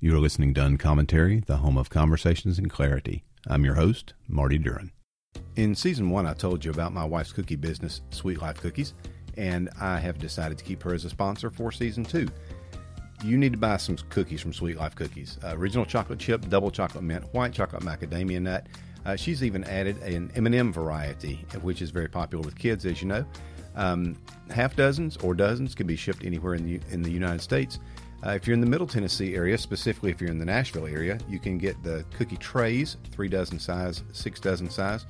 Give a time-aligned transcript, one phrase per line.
[0.00, 3.24] You are listening to Uncommentary, the home of conversations and clarity.
[3.48, 4.92] I'm your host, Marty Duren.
[5.56, 8.94] In season one, I told you about my wife's cookie business, Sweet Life Cookies,
[9.36, 12.28] and I have decided to keep her as a sponsor for season two.
[13.24, 15.36] You need to buy some cookies from Sweet Life Cookies.
[15.42, 18.68] Uh, original chocolate chip, double chocolate mint, white chocolate macadamia nut.
[19.04, 23.08] Uh, she's even added an M&M variety, which is very popular with kids, as you
[23.08, 23.26] know.
[23.74, 24.16] Um,
[24.50, 27.80] half dozens or dozens can be shipped anywhere in the in the United States.
[28.26, 31.18] Uh, if you're in the Middle Tennessee area, specifically if you're in the Nashville area,
[31.28, 35.06] you can get the cookie trays, three dozen size, six dozen size.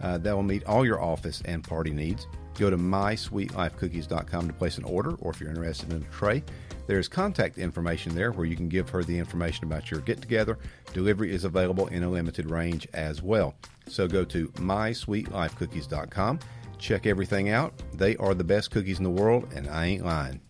[0.00, 2.26] Uh, that will meet all your office and party needs.
[2.58, 6.42] Go to mysweetlifecookies.com to place an order, or if you're interested in a tray,
[6.86, 10.58] there's contact information there where you can give her the information about your get together.
[10.92, 13.54] Delivery is available in a limited range as well.
[13.88, 16.40] So go to mysweetlifecookies.com,
[16.78, 17.72] check everything out.
[17.94, 20.40] They are the best cookies in the world, and I ain't lying.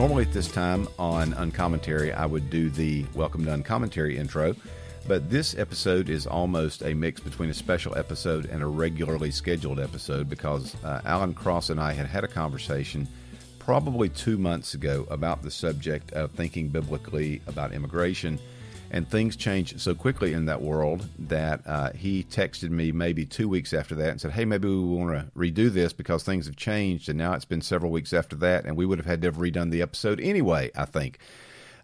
[0.00, 4.56] Normally at this time on Uncommentary, I would do the Welcome to Uncommentary intro,
[5.06, 9.78] but this episode is almost a mix between a special episode and a regularly scheduled
[9.78, 13.06] episode because uh, Alan Cross and I had had a conversation
[13.58, 18.38] probably two months ago about the subject of thinking biblically about immigration
[18.90, 23.48] and things changed so quickly in that world that uh, he texted me maybe two
[23.48, 26.56] weeks after that and said, "Hey, maybe we want to redo this because things have
[26.56, 29.28] changed." And now it's been several weeks after that, and we would have had to
[29.28, 30.70] have redone the episode anyway.
[30.74, 31.18] I think.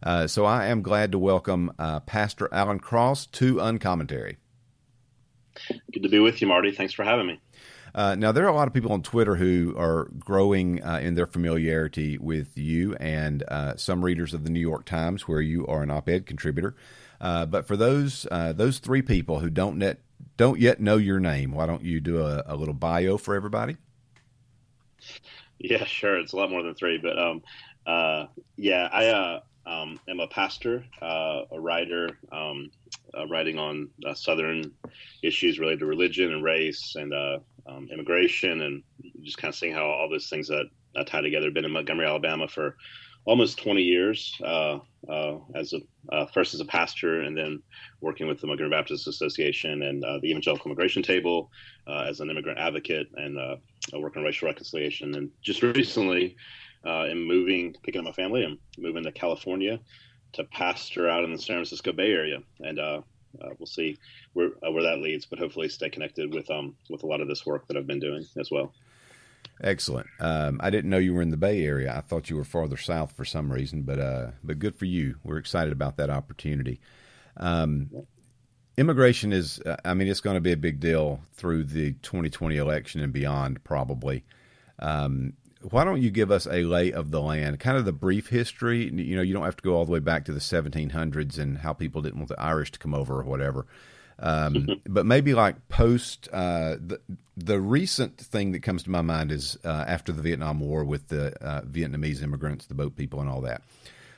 [0.02, 4.36] Uh, so I am glad to welcome uh, Pastor Alan Cross to Uncommentary.
[5.92, 6.70] Good to be with you, Marty.
[6.72, 7.40] Thanks for having me.
[7.96, 11.14] Uh, now, there are a lot of people on Twitter who are growing uh, in
[11.14, 15.66] their familiarity with you and uh, some readers of the New York Times, where you
[15.66, 16.76] are an op ed contributor.
[17.22, 20.00] Uh, but for those uh, those three people who don't net,
[20.36, 23.78] don't yet know your name, why don't you do a, a, little bio for everybody?
[25.58, 26.18] Yeah, sure.
[26.18, 27.42] It's a lot more than three, but um,
[27.86, 28.26] uh,
[28.58, 32.70] yeah, I uh, um, am a pastor, uh, a writer, um,
[33.30, 34.72] writing on Southern
[35.22, 37.14] issues related to religion and race and
[37.68, 38.82] um, immigration and
[39.22, 40.66] just kind of seeing how all those things that,
[41.06, 41.50] tie together.
[41.50, 42.74] Been in Montgomery, Alabama for
[43.26, 44.78] almost 20 years uh,
[45.10, 45.80] uh, as a
[46.14, 47.62] uh, first as a pastor and then
[48.00, 51.50] working with the Montgomery Baptist Association and uh, the Evangelical Immigration Table
[51.86, 53.56] uh, as an immigrant advocate and uh,
[53.94, 55.14] working on racial reconciliation.
[55.16, 56.36] And just recently,
[56.84, 59.80] in moving, picking up my family, and moving to California
[60.32, 62.38] to pastor out in the San Francisco Bay Area.
[62.60, 62.78] And
[63.42, 63.98] uh, we'll see
[64.32, 67.28] where uh, where that leads, but hopefully stay connected with um with a lot of
[67.28, 68.72] this work that I've been doing as well.
[69.62, 70.06] Excellent.
[70.20, 71.94] Um, I didn't know you were in the Bay Area.
[71.96, 75.16] I thought you were farther south for some reason, but uh, but good for you.
[75.24, 76.80] We're excited about that opportunity.
[77.38, 77.90] Um,
[78.76, 82.56] immigration is, uh, I mean, it's going to be a big deal through the 2020
[82.56, 84.24] election and beyond, probably.
[84.78, 85.34] Um,
[85.70, 88.84] why don't you give us a lay of the land, kind of the brief history?
[88.84, 91.58] You know, you don't have to go all the way back to the 1700s and
[91.58, 93.66] how people didn't want the Irish to come over or whatever.
[94.18, 97.00] Um, but maybe like post uh, the
[97.36, 101.08] the recent thing that comes to my mind is uh, after the Vietnam War with
[101.08, 103.62] the uh, Vietnamese immigrants, the boat people, and all that.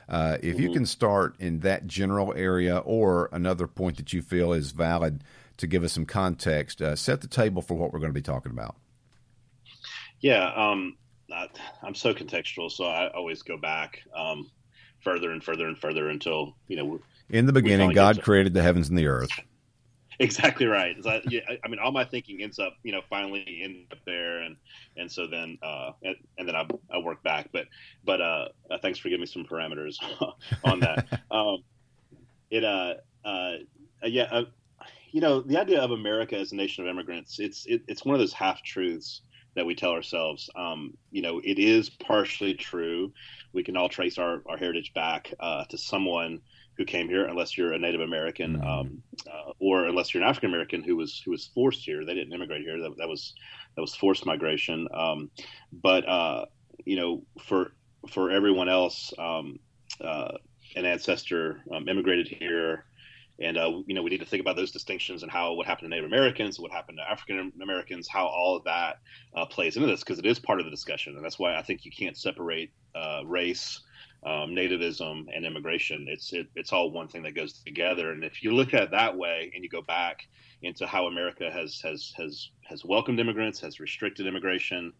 [0.07, 0.63] Uh, if mm-hmm.
[0.63, 5.23] you can start in that general area, or another point that you feel is valid
[5.57, 8.21] to give us some context, uh, set the table for what we're going to be
[8.21, 8.75] talking about.
[10.21, 10.97] Yeah, um,
[11.29, 14.49] not, I'm so contextual, so I always go back um,
[15.03, 16.99] further and further and further until you know.
[17.29, 19.29] In the beginning, God created the heavens and the earth.
[20.21, 20.97] Exactly right.
[21.05, 24.39] I, yeah, I mean, all my thinking ends up, you know, finally end up there,
[24.39, 24.57] and
[24.97, 27.51] and so then, uh, and, and then I, I work back.
[27.53, 27.67] But
[28.03, 29.95] but uh, uh, thanks for giving me some parameters
[30.65, 31.21] on that.
[31.31, 31.63] um,
[32.51, 33.53] it uh, uh
[34.03, 34.43] yeah, uh,
[35.11, 38.13] you know, the idea of America as a nation of immigrants, it's it, it's one
[38.13, 39.21] of those half truths
[39.55, 40.49] that we tell ourselves.
[40.55, 43.11] Um, you know, it is partially true.
[43.53, 46.41] We can all trace our, our heritage back uh, to someone
[46.77, 48.67] who came here, unless you're a Native American, mm-hmm.
[48.67, 52.05] um, uh, or unless you're an African American who was who was forced here.
[52.05, 52.79] They didn't immigrate here.
[52.79, 53.33] That, that was
[53.75, 54.87] that was forced migration.
[54.93, 55.29] Um,
[55.73, 56.45] but uh,
[56.85, 57.73] you know, for
[58.09, 59.59] for everyone else, um,
[60.01, 60.31] uh,
[60.75, 62.85] an ancestor um, immigrated here
[63.41, 65.85] and uh, you know we need to think about those distinctions and how what happened
[65.85, 68.99] to Native Americans, what happened to African Americans, how all of that
[69.35, 71.61] uh, plays into this because it is part of the discussion, and that's why I
[71.61, 73.81] think you can't separate uh, race,
[74.25, 76.07] um, nativism, and immigration.
[76.09, 78.91] It's it, it's all one thing that goes together, and if you look at it
[78.91, 80.27] that way and you go back
[80.61, 84.93] into how America has has has has welcomed immigrants, has restricted immigration.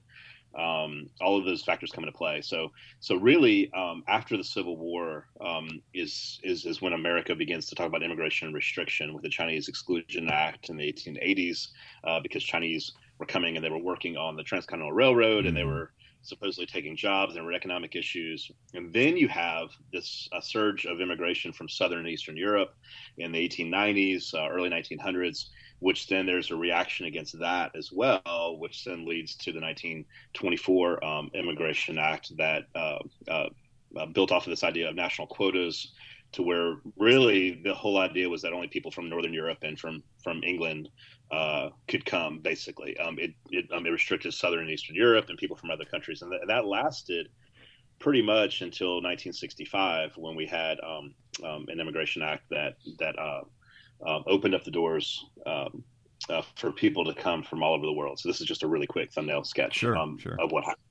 [0.57, 2.41] Um, all of those factors come into play.
[2.41, 7.67] So, so really, um, after the Civil War um, is, is is when America begins
[7.67, 11.67] to talk about immigration restriction with the Chinese Exclusion Act in the 1880s,
[12.03, 15.61] uh, because Chinese were coming and they were working on the Transcontinental Railroad, and they
[15.61, 15.69] mm-hmm.
[15.69, 15.91] were
[16.21, 17.31] supposedly taking jobs.
[17.31, 21.69] And there were economic issues, and then you have this a surge of immigration from
[21.69, 22.73] Southern and Eastern Europe
[23.17, 25.49] in the 1890s, uh, early 1900s
[25.79, 31.03] which then there's a reaction against that as well, which then leads to the 1924
[31.03, 33.49] um, Immigration Act that uh, uh,
[33.97, 35.93] uh, built off of this idea of national quotas,
[36.31, 40.03] to where really the whole idea was that only people from Northern Europe and from
[40.23, 40.89] from England
[41.31, 42.39] uh, could come.
[42.39, 45.85] Basically, um, it it, um, it, restricted Southern and Eastern Europe and people from other
[45.85, 47.29] countries, and th- that lasted
[47.99, 53.41] pretty much until 1965 when we had um, um, an immigration act that that uh,
[54.05, 55.83] um, opened up the doors um,
[56.29, 58.19] uh, for people to come from all over the world.
[58.19, 60.37] So this is just a really quick thumbnail sketch sure, um, sure.
[60.39, 60.83] of what happened.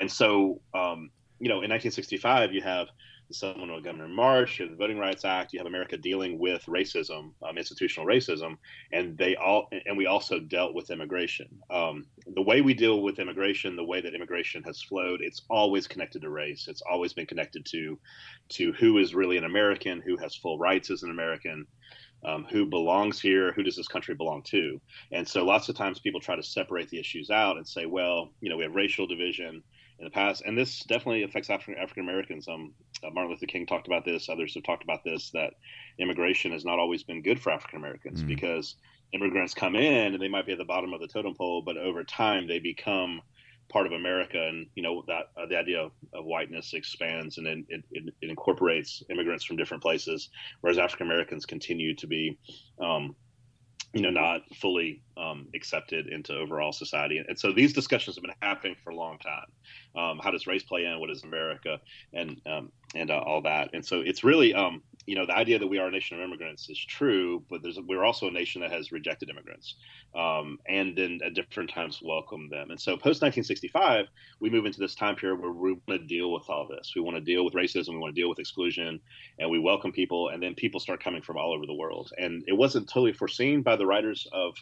[0.00, 2.88] And so, um, you know, in 1965, you have
[3.28, 6.64] the Seminole Governor March, you have the Voting Rights Act, you have America dealing with
[6.66, 8.56] racism, um, institutional racism,
[8.92, 11.48] and they all, and we also dealt with immigration.
[11.70, 12.04] Um,
[12.34, 16.22] the way we deal with immigration, the way that immigration has flowed, it's always connected
[16.22, 16.68] to race.
[16.68, 17.98] It's always been connected to,
[18.50, 21.66] to who is really an American, who has full rights as an American
[22.24, 24.80] um, who belongs here, who does this country belong to?
[25.10, 28.30] And so lots of times people try to separate the issues out and say, well,
[28.40, 29.62] you know, we have racial division
[29.98, 32.48] in the past, and this definitely affects African African Americans.
[32.48, 32.72] Um,
[33.04, 34.28] uh, Martin Luther King talked about this.
[34.28, 35.30] Others have talked about this.
[35.30, 35.54] That
[35.98, 38.26] immigration has not always been good for African Americans mm.
[38.26, 38.76] because
[39.12, 41.76] immigrants come in and they might be at the bottom of the totem pole, but
[41.76, 43.20] over time they become
[43.72, 47.46] part of America, and you know that uh, the idea of, of, whiteness expands and
[47.46, 50.28] it, it, it, incorporates immigrants from different places,
[50.60, 52.38] whereas African Americans continue to be,
[52.80, 53.16] um,
[53.94, 57.22] you know, not fully um, accepted into overall society.
[57.26, 59.46] And so these discussions have been happening for a long time.
[59.96, 61.00] Um, how does race play in?
[61.00, 61.80] What is America?
[62.12, 63.70] And um, and uh, all that.
[63.72, 66.24] And so it's really um, you know, the idea that we are a nation of
[66.24, 69.74] immigrants is true, but there's we're also a nation that has rejected immigrants,
[70.14, 72.70] um, and then at different times welcomed them.
[72.70, 74.06] And so, post 1965,
[74.40, 76.92] we move into this time period where we want to deal with all this.
[76.94, 79.00] We want to deal with racism, we want to deal with exclusion,
[79.38, 80.28] and we welcome people.
[80.28, 82.12] And then people start coming from all over the world.
[82.18, 84.54] And it wasn't totally foreseen by the writers of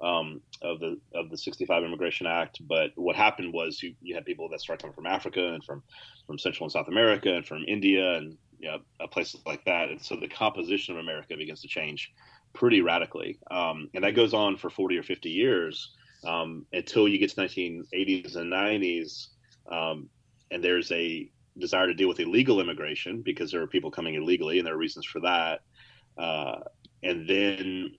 [0.00, 2.58] um, of the of the 65 Immigration Act.
[2.66, 5.82] But what happened was you, you had people that started coming from Africa and from
[6.26, 9.90] from Central and South America and from India and you know, places like that.
[9.90, 12.12] And so the composition of America begins to change
[12.52, 13.38] pretty radically.
[13.50, 15.94] Um, and that goes on for 40 or 50 years
[16.26, 19.28] um, until you get to 1980s and 90s.
[19.70, 20.08] Um,
[20.50, 24.58] and there's a desire to deal with illegal immigration because there are people coming illegally
[24.58, 25.60] and there are reasons for that.
[26.18, 26.60] Uh,
[27.02, 27.92] and then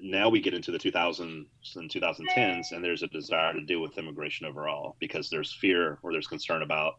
[0.00, 1.46] now we get into the 2000s
[1.76, 6.12] and 2010s and there's a desire to deal with immigration overall because there's fear or
[6.12, 6.94] there's concern about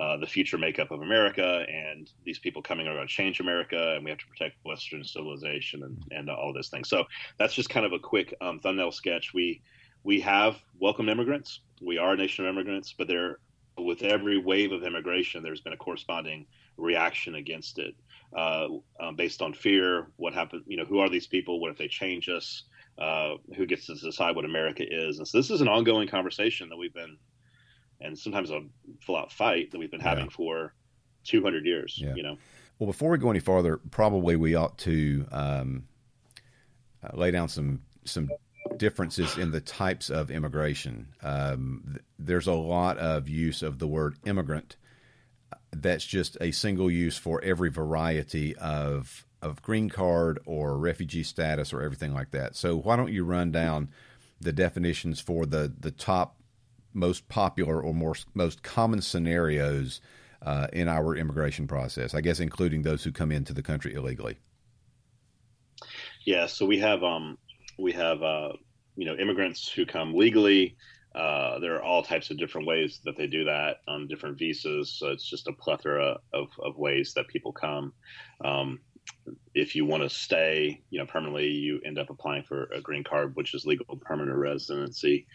[0.00, 3.94] uh, the future makeup of america and these people coming are going to change america
[3.96, 6.88] and we have to protect western civilization and, and all those things.
[6.88, 7.04] So
[7.38, 9.32] that's just kind of a quick um, thumbnail sketch.
[9.34, 9.62] We
[10.04, 11.60] we have welcomed immigrants.
[11.82, 13.38] We are a nation of immigrants but there
[13.78, 16.46] with every wave of immigration there's been a corresponding
[16.78, 17.94] reaction against it
[18.36, 18.68] uh,
[19.00, 20.08] um, based on fear.
[20.16, 20.64] What happened?
[20.66, 21.58] You know, who are these people?
[21.58, 22.64] What if they change us?
[22.98, 25.18] Uh, who gets to decide what America is?
[25.18, 27.16] And so this is an ongoing conversation that we've been,
[28.00, 28.60] and sometimes a
[29.00, 30.30] full out fight that we've been having yeah.
[30.30, 30.74] for
[31.24, 31.98] 200 years.
[32.02, 32.14] Yeah.
[32.14, 32.38] You know.
[32.78, 35.84] Well, before we go any farther, probably we ought to um,
[37.02, 38.30] uh, lay down some some
[38.76, 41.08] differences in the types of immigration.
[41.22, 44.76] Um, th- there's a lot of use of the word immigrant
[45.72, 51.72] that's just a single use for every variety of of green card or refugee status
[51.72, 52.56] or everything like that.
[52.56, 53.88] So why don't you run down
[54.40, 56.36] the definitions for the the top
[56.92, 60.00] most popular or more most common scenarios
[60.42, 62.14] uh, in our immigration process?
[62.14, 64.38] I guess including those who come into the country illegally.
[66.24, 67.38] Yeah, so we have um,
[67.78, 68.52] we have uh,
[68.96, 70.76] you know immigrants who come legally
[71.16, 74.92] uh, there are all types of different ways that they do that on different visas.
[74.98, 77.94] So it's just a plethora of, of ways that people come.
[78.44, 78.80] Um,
[79.54, 83.04] if you want to stay, you know, permanently, you end up applying for a green
[83.04, 85.26] card, which is legal permanent residency,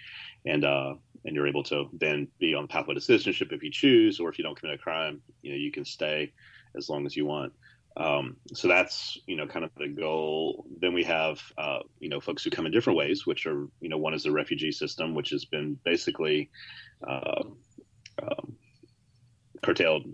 [0.46, 0.94] and uh,
[1.26, 4.30] and you're able to then be on the pathway to citizenship if you choose, or
[4.30, 6.32] if you don't commit a crime, you know, you can stay
[6.76, 7.54] as long as you want.
[7.98, 10.66] Um, so that's you know kind of the goal.
[10.80, 13.90] Then we have uh, you know folks who come in different ways, which are you
[13.90, 16.50] know one is the refugee system, which has been basically
[17.08, 17.44] uh,
[18.22, 18.56] um,
[19.62, 20.06] curtailed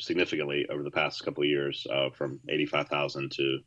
[0.00, 3.60] significantly over the past couple of years, uh, from eighty five thousand to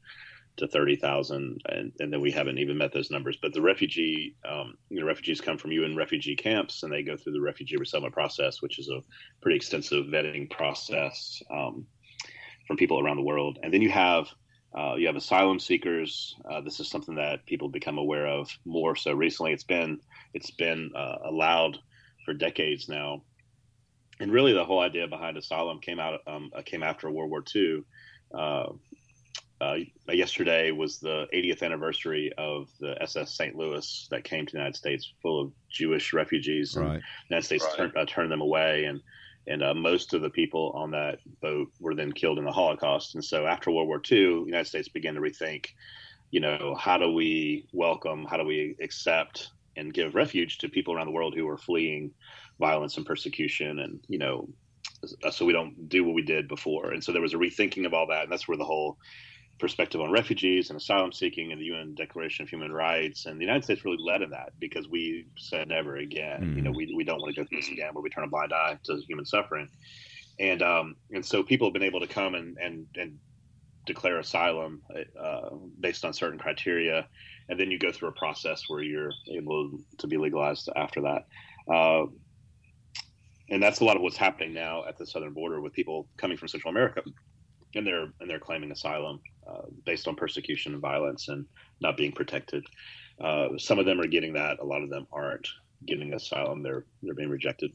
[0.58, 3.38] to 30,000 and, and then we haven't even met those numbers.
[3.42, 7.18] But the refugee um, you know refugees come from UN refugee camps and they go
[7.18, 9.02] through the refugee resettlement process which is a
[9.42, 11.42] pretty extensive vetting process.
[11.52, 11.86] Um,
[12.68, 14.28] from people around the world and then you have
[14.78, 18.96] uh, you have asylum seekers uh, this is something that people become aware of more
[18.96, 20.00] so recently it's been
[20.34, 21.78] it's been uh, allowed
[22.26, 23.22] for decades now
[24.20, 27.84] and really the whole idea behind asylum came out um, came after World War II
[28.34, 28.68] uh,
[29.62, 29.78] uh,
[30.10, 33.56] yesterday was the 80th anniversary of the SS St.
[33.56, 36.76] Louis that came to the United States full of Jewish refugees.
[36.76, 37.00] And right.
[37.00, 37.78] the United States right.
[37.78, 39.02] turned, uh, turned them away, and
[39.48, 43.16] and uh, most of the people on that boat were then killed in the Holocaust.
[43.16, 45.68] And so after World War II, the United States began to rethink,
[46.32, 50.94] you know, how do we welcome, how do we accept and give refuge to people
[50.94, 52.12] around the world who are fleeing
[52.60, 54.48] violence and persecution, and you know,
[55.32, 56.92] so we don't do what we did before.
[56.92, 58.98] And so there was a rethinking of all that, and that's where the whole
[59.58, 63.26] perspective on refugees and asylum seeking and the UN Declaration of Human Rights.
[63.26, 66.42] And the United States really led in that because we said never again.
[66.42, 66.58] Mm-hmm.
[66.58, 68.28] You know, we, we don't want to go through this again where we turn a
[68.28, 69.70] blind eye to human suffering.
[70.40, 73.18] And um, and so people have been able to come and and, and
[73.86, 74.82] declare asylum
[75.18, 77.08] uh, based on certain criteria,
[77.48, 81.26] and then you go through a process where you're able to be legalized after that.
[81.74, 82.08] Uh,
[83.50, 86.36] and that's a lot of what's happening now at the southern border with people coming
[86.36, 87.02] from Central America
[87.76, 91.46] and they're and they're claiming asylum uh, based on persecution and violence and
[91.82, 92.66] not being protected.
[93.20, 94.60] Uh, some of them are getting that.
[94.60, 95.48] A lot of them aren't
[95.86, 96.64] getting asylum.
[96.64, 97.72] They're they're being rejected.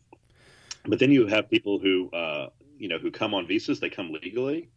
[0.87, 3.81] But then you have people who uh, you know who come on visas.
[3.81, 4.71] They come legally.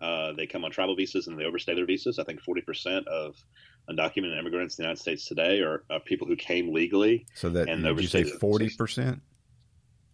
[0.00, 2.18] Uh, they come on travel visas and they overstay their visas.
[2.18, 3.34] I think forty percent of
[3.90, 7.26] undocumented immigrants in the United States today are, are people who came legally.
[7.34, 9.20] So that and did you say forty percent?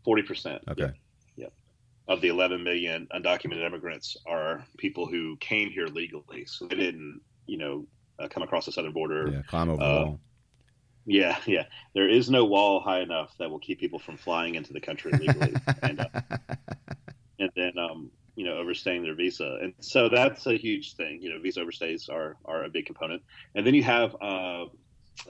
[0.04, 0.62] Forty percent.
[0.68, 0.92] Okay
[2.06, 6.44] of the 11 million undocumented immigrants are people who came here legally.
[6.46, 7.86] So they didn't, you know,
[8.18, 9.30] uh, come across the southern border.
[9.30, 10.20] Yeah, climb over uh, the wall.
[11.06, 11.64] Yeah, yeah.
[11.94, 15.12] There is no wall high enough that will keep people from flying into the country
[15.12, 16.08] legally, and, uh,
[17.38, 19.58] and then um, you know overstaying their visa.
[19.62, 21.20] And so that's a huge thing.
[21.20, 23.22] You know, visa overstays are are a big component.
[23.54, 24.64] And then you have uh,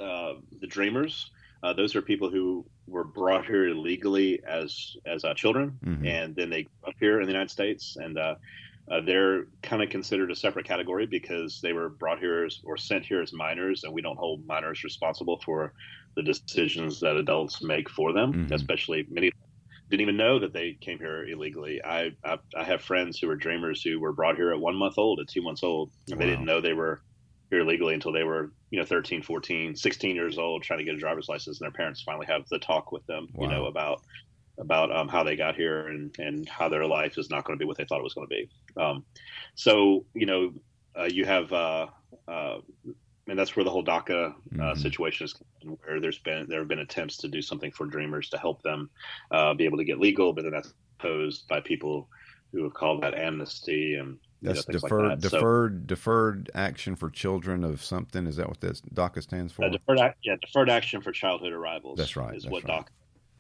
[0.01, 1.31] uh the dreamers.
[1.65, 6.07] Uh, those are people who were brought here illegally as as uh, children, mm-hmm.
[6.07, 8.35] and then they grew up here in the United States, and uh,
[8.91, 12.77] uh, they're kind of considered a separate category because they were brought here as, or
[12.77, 15.73] sent here as minors, and we don't hold minors responsible for
[16.17, 18.53] the decisions that adults make for them, mm-hmm.
[18.53, 19.33] especially many
[19.91, 21.83] didn't even know that they came here illegally.
[21.83, 24.99] I, I, I have friends who are dreamers who were brought here at one month
[24.99, 26.25] old, at two months old, and wow.
[26.25, 27.01] they didn't know they were
[27.55, 30.95] here legally until they were you know 13 14 16 years old trying to get
[30.95, 33.45] a driver's license and their parents finally have the talk with them wow.
[33.45, 34.03] you know about
[34.59, 37.63] about um, how they got here and and how their life is not going to
[37.63, 38.49] be what they thought it was going to be
[38.81, 39.05] um,
[39.55, 40.53] so you know
[40.99, 41.87] uh, you have uh,
[42.29, 42.59] uh,
[43.27, 44.81] and that's where the whole DACA uh, mm-hmm.
[44.81, 45.35] situation is
[45.85, 48.91] where there's been there have been attempts to do something for dreamers to help them
[49.31, 52.09] uh, be able to get legal but then that's opposed by people
[52.53, 55.31] who have called that amnesty and that's know, deferred like that.
[55.31, 58.27] deferred so, deferred action for children of something.
[58.27, 59.65] Is that what this DACA stands for?
[59.65, 61.99] Uh, deferred, yeah, deferred action for childhood arrivals.
[61.99, 62.35] That's right.
[62.35, 62.85] Is that's what right.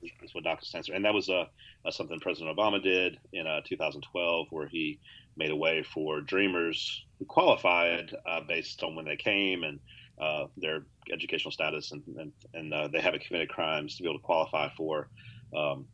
[0.02, 1.48] DACA is what DACA stands for, and that was a,
[1.84, 4.98] a something President Obama did in uh, 2012, where he
[5.36, 9.80] made a way for Dreamers who qualified uh, based on when they came and
[10.20, 14.18] uh, their educational status, and and, and uh, they haven't committed crimes to be able
[14.18, 15.08] to qualify for
[15.56, 15.86] um,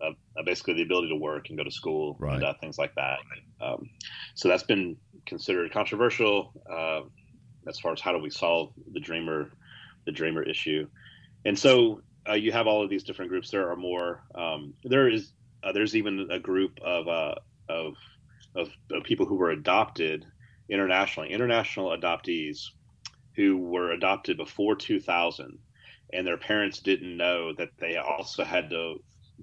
[0.00, 2.34] uh, uh, basically the ability to work and go to school right.
[2.34, 3.18] and uh, things like that.
[3.60, 3.90] Um,
[4.34, 7.00] so that's been considered controversial uh,
[7.68, 9.50] as far as how do we solve the dreamer
[10.06, 10.86] the dreamer issue.
[11.44, 13.50] And so uh, you have all of these different groups.
[13.50, 14.22] There are more.
[14.34, 15.32] Um, there is
[15.62, 17.94] uh, there's even a group of, of
[18.54, 20.24] of of people who were adopted
[20.70, 22.68] internationally, international adoptees
[23.34, 25.58] who were adopted before 2000
[26.12, 28.96] and their parents didn't know that they also had to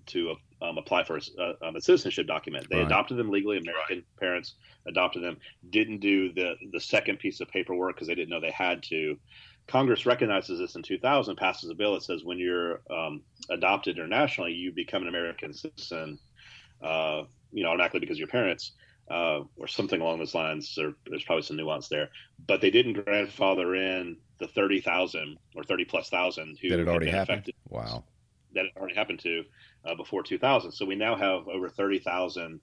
[0.08, 2.68] to um, apply for a, um, a, citizenship document.
[2.70, 2.86] They right.
[2.86, 3.58] adopted them legally.
[3.58, 4.20] American right.
[4.20, 4.56] parents
[4.88, 5.38] adopted them.
[5.70, 9.18] Didn't do the the second piece of paperwork because they didn't know they had to.
[9.68, 14.52] Congress recognizes this in 2000, passes a bill that says when you're um, adopted internationally,
[14.52, 16.20] you become an American citizen.
[16.84, 18.74] Uh, you know, automatically because your parents.
[19.08, 20.74] Uh, or something along those lines.
[20.76, 22.10] There, there's probably some nuance there,
[22.48, 26.88] but they didn't grandfather in the thirty thousand or thirty plus thousand who that had
[26.88, 27.44] already happened.
[27.44, 28.04] Affected, wow,
[28.56, 29.44] that already happened to
[29.86, 30.72] uh, before 2000.
[30.72, 32.60] So we now have over 30,000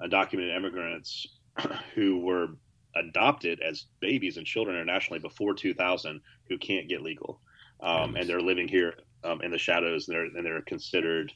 [0.00, 1.26] undocumented immigrants
[1.94, 2.48] who were
[2.96, 7.40] adopted as babies and children internationally before 2000 who can't get legal,
[7.82, 8.94] um, and they're living here
[9.24, 10.08] um, in the shadows.
[10.08, 11.32] And they're and they're considered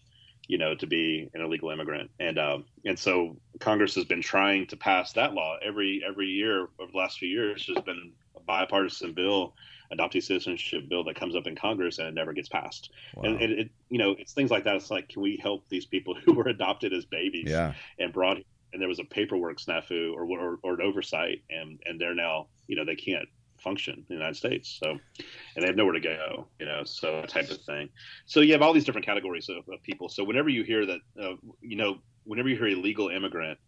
[0.49, 2.11] you know, to be an illegal immigrant.
[2.21, 6.69] And um, and so Congress has been trying to pass that law every every year
[6.79, 7.67] over the last few years.
[7.67, 8.13] There's been
[8.47, 9.55] bipartisan bill,
[9.93, 12.91] adoptee citizenship bill that comes up in Congress and it never gets passed.
[13.15, 13.25] Wow.
[13.25, 14.77] And, and, it, you know, it's things like that.
[14.77, 17.75] It's like, can we help these people who were adopted as babies yeah.
[17.99, 18.39] and brought
[18.73, 22.49] and there was a paperwork snafu or, or, or an oversight and and they're now
[22.67, 23.29] you know they can't
[23.65, 24.79] function in the United States.
[24.81, 27.89] So, and they have nowhere to go, you know, so type of thing.
[28.27, 30.09] So you have all these different categories of, of people.
[30.09, 33.59] So whenever you hear that, uh, you know, whenever you hear illegal immigrant,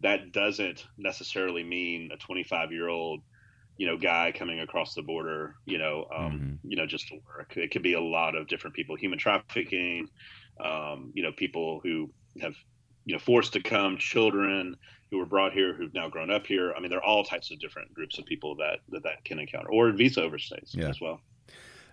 [0.00, 3.20] that doesn't necessarily mean a 25 year old,
[3.82, 6.70] you know, guy coming across the border, you know, um, mm-hmm.
[6.70, 7.54] you know, just to work.
[7.56, 10.08] It could be a lot of different people, human trafficking,
[10.64, 12.08] um, you know, people who
[12.40, 12.54] have,
[13.06, 14.76] you know, forced to come, children,
[15.10, 16.72] who were brought here who've now grown up here.
[16.76, 19.40] I mean, there are all types of different groups of people that that, that can
[19.40, 20.88] encounter, or visa overstays yeah.
[20.88, 21.20] as well.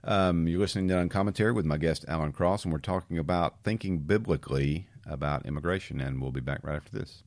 [0.03, 3.97] Um, you're listening to Uncommentary with my guest Alan Cross, and we're talking about thinking
[3.97, 6.01] biblically about immigration.
[6.01, 7.23] And we'll be back right after this.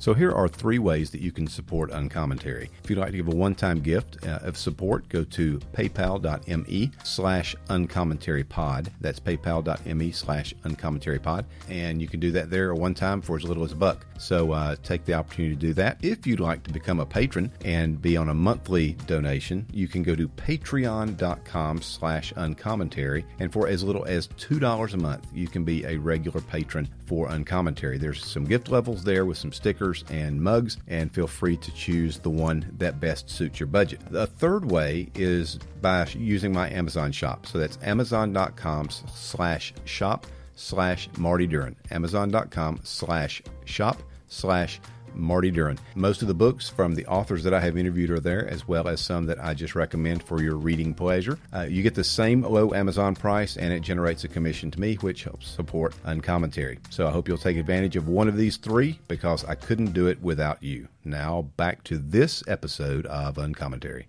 [0.00, 2.70] So here are three ways that you can support Uncommentary.
[2.84, 7.56] If you'd like to give a one-time gift uh, of support, go to paypal.me slash
[7.68, 8.92] uncommentary-pod.
[9.00, 11.46] That's paypal.me slash uncommentary-pod.
[11.68, 14.06] And you can do that there one time for as little as a buck.
[14.20, 15.98] So uh, take the opportunity to do that.
[16.00, 20.04] If you'd like to become a patron and be on a monthly donation, you can
[20.04, 23.26] go to patreon.com slash uncommentary.
[23.40, 27.28] And for as little as $2 a month, you can be a regular patron for
[27.30, 27.96] Uncommentary.
[27.96, 32.18] There's some gift levels there with some stickers and mugs, and feel free to choose
[32.18, 34.00] the one that best suits your budget.
[34.10, 37.46] The third way is by using my Amazon shop.
[37.46, 41.74] So that's amazon.com slash shop slash Marty Duren.
[41.90, 44.80] Amazon.com slash shop slash
[45.18, 45.78] Marty Duren.
[45.94, 48.88] Most of the books from the authors that I have interviewed are there, as well
[48.88, 51.38] as some that I just recommend for your reading pleasure.
[51.52, 54.94] Uh, you get the same low Amazon price, and it generates a commission to me,
[54.96, 56.78] which helps support Uncommentary.
[56.90, 60.06] So I hope you'll take advantage of one of these three because I couldn't do
[60.06, 60.88] it without you.
[61.04, 64.06] Now back to this episode of Uncommentary.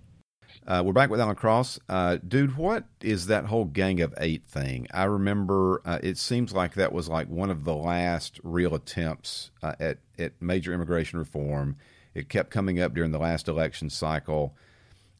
[0.69, 1.79] Uh, we're back with Alan Cross.
[1.89, 4.85] Uh, dude, what is that whole Gang of Eight thing?
[4.93, 9.49] I remember uh, it seems like that was like one of the last real attempts
[9.63, 11.75] uh, at, at major immigration reform.
[12.13, 14.53] It kept coming up during the last election cycle,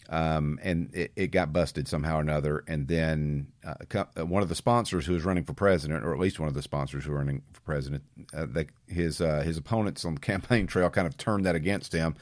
[0.10, 2.64] um, and it, it, got busted somehow or another.
[2.68, 6.20] And then uh, uh, one of the sponsors who was running for president, or at
[6.20, 10.14] least one of the sponsors who were running for president, they, his, his opponents on
[10.14, 12.14] the campaign trail kind of turned that against him.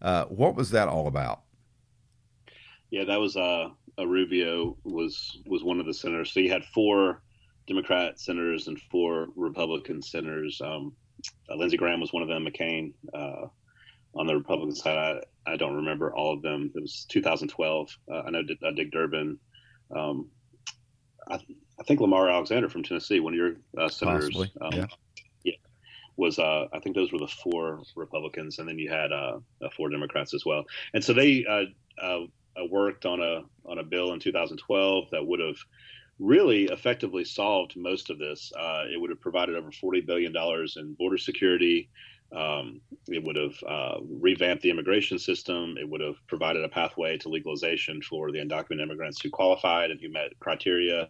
[0.00, 1.40] what was that all about?
[2.90, 6.32] Yeah, that was uh, a Rubio was was one of the senators.
[6.32, 7.22] So you had four
[7.66, 10.60] Democrat senators and four Republican senators.
[10.64, 10.94] Um,
[11.50, 12.46] uh, Lindsey Graham was one of them.
[12.46, 13.46] McCain uh,
[14.14, 14.96] on the Republican side.
[15.46, 16.72] I, I don't remember all of them.
[16.74, 17.90] It was 2012.
[18.10, 19.38] Uh, I know D- uh, Dick Durbin.
[19.94, 20.30] Um,
[21.30, 24.34] I, I, think Lamar Alexander from Tennessee, one of your uh, senators.
[24.60, 24.86] Um, yeah.
[25.44, 25.52] yeah.
[26.16, 29.10] Was uh, I think those were the four Republicans, and then you had
[29.76, 30.64] four Democrats as well.
[30.94, 32.20] And so they uh,
[32.70, 35.56] worked on a on a bill in 2012 that would have
[36.18, 38.52] really effectively solved most of this.
[38.58, 41.90] Uh, it would have provided over 40 billion dollars in border security.
[42.34, 45.76] Um, it would have uh, revamped the immigration system.
[45.80, 50.00] It would have provided a pathway to legalization for the undocumented immigrants who qualified and
[50.00, 51.08] who met criteria.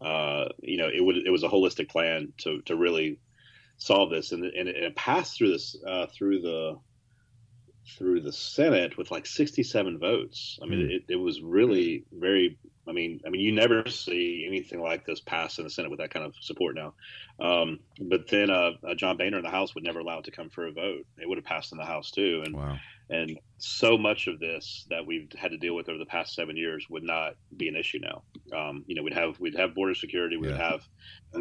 [0.00, 3.18] Uh, you know, it would it was a holistic plan to to really
[3.78, 6.78] solve this, and, and it, it passed through this uh, through the
[7.86, 10.58] through the Senate with like 67 votes.
[10.62, 10.90] I mean, mm.
[10.90, 12.58] it, it was really very.
[12.88, 15.98] I mean, I mean, you never see anything like this pass in the Senate with
[15.98, 16.94] that kind of support now.
[17.40, 20.30] Um, but then uh, uh, John Boehner in the House would never allow it to
[20.30, 21.04] come for a vote.
[21.18, 22.78] It would have passed in the House too, and wow.
[23.10, 26.56] and so much of this that we've had to deal with over the past seven
[26.56, 28.22] years would not be an issue now.
[28.56, 30.70] Um, you know, we'd have we'd have border security, we'd yeah.
[30.70, 30.82] have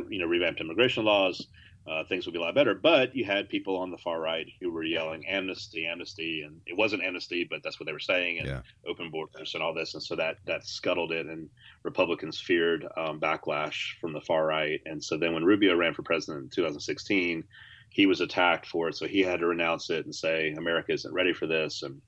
[0.09, 1.47] you know revamped immigration laws
[1.87, 2.73] uh, things would be a lot better.
[2.73, 6.75] But you had people on the far right who were yelling amnesty, amnesty, and it
[6.75, 8.61] wasn't amnesty, but that's what they were saying, and yeah.
[8.87, 11.49] open borders and all this, and so that that scuttled it, and
[11.83, 16.01] Republicans feared um, backlash from the far right, and so then when Rubio ran for
[16.01, 17.43] president in 2016,
[17.89, 21.13] he was attacked for it, so he had to renounce it and say America isn't
[21.13, 22.01] ready for this, and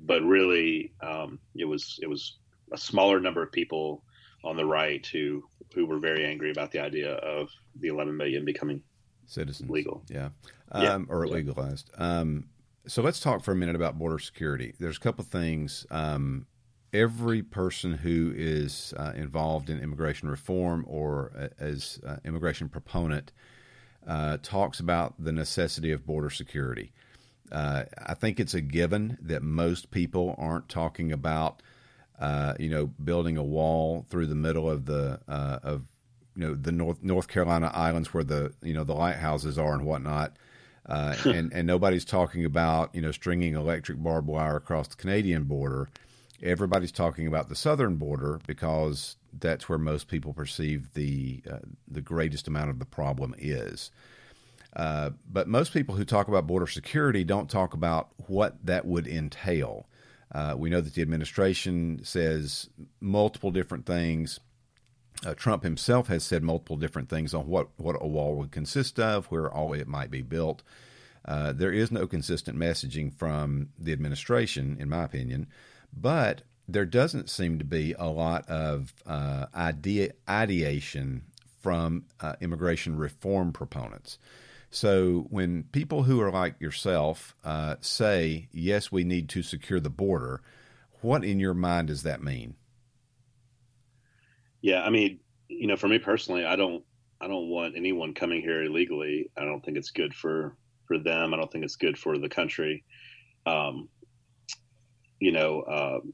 [0.00, 2.38] but really um, it was it was
[2.72, 4.02] a smaller number of people
[4.44, 5.44] on the right who
[5.74, 7.48] who were very angry about the idea of
[7.80, 8.82] the 11 million becoming
[9.26, 10.02] citizens legal.
[10.08, 10.30] Yeah,
[10.70, 10.98] um, yeah.
[11.08, 11.90] or legalized.
[11.96, 12.48] Um,
[12.86, 14.74] so let's talk for a minute about border security.
[14.78, 15.86] There's a couple things.
[15.90, 16.46] Um,
[16.92, 23.32] every person who is uh, involved in immigration reform or uh, as uh, immigration proponent
[24.06, 26.92] uh, talks about the necessity of border security.
[27.50, 31.62] Uh, I think it's a given that most people aren't talking about,
[32.18, 35.82] uh, you know, building a wall through the middle of the of
[36.36, 39.84] you know the North North Carolina islands where the you know the lighthouses are and
[39.84, 40.36] whatnot.
[40.86, 45.44] Uh, and and nobody's talking about you know stringing electric barbed wire across the Canadian
[45.44, 45.88] border.
[46.42, 52.00] Everybody's talking about the southern border because that's where most people perceive the uh, the
[52.00, 53.90] greatest amount of the problem is.
[54.74, 59.06] Uh, but most people who talk about border security don't talk about what that would
[59.06, 59.86] entail.
[60.34, 64.40] Uh, we know that the administration says multiple different things.
[65.24, 68.98] Uh, Trump himself has said multiple different things on what, what a wall would consist
[68.98, 70.62] of, where all it might be built.
[71.24, 75.46] Uh, there is no consistent messaging from the administration, in my opinion,
[75.96, 81.22] but there doesn't seem to be a lot of uh, idea, ideation
[81.60, 84.18] from uh, immigration reform proponents.
[84.70, 89.90] So when people who are like yourself uh, say, yes, we need to secure the
[89.90, 90.40] border,
[91.02, 92.54] what in your mind does that mean?
[94.62, 96.84] Yeah, I mean, you know, for me personally, I don't,
[97.20, 99.30] I don't want anyone coming here illegally.
[99.36, 101.32] I don't think it's good for for them.
[101.32, 102.84] I don't think it's good for the country.
[103.46, 103.88] Um,
[105.20, 106.12] you know, um,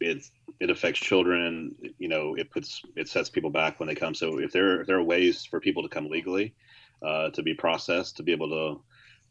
[0.00, 0.24] it
[0.60, 1.74] it affects children.
[1.98, 4.14] You know, it puts it sets people back when they come.
[4.14, 6.54] So if there if there are ways for people to come legally,
[7.02, 8.82] uh, to be processed, to be able to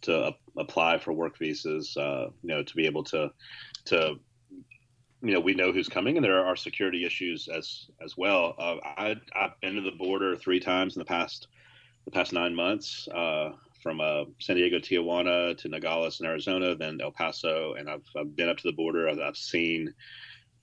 [0.03, 3.31] to apply for work visas, uh, you know, to be able to
[3.85, 4.15] to
[5.25, 8.55] you know we know who's coming, and there are security issues as as well.
[8.57, 11.47] Uh, I I've been to the border three times in the past
[12.05, 13.51] the past nine months, uh,
[13.85, 18.35] from uh, San Diego, Tijuana to Nogales in Arizona, then El Paso, and I've, I've
[18.35, 19.09] been up to the border.
[19.09, 19.93] I've, I've seen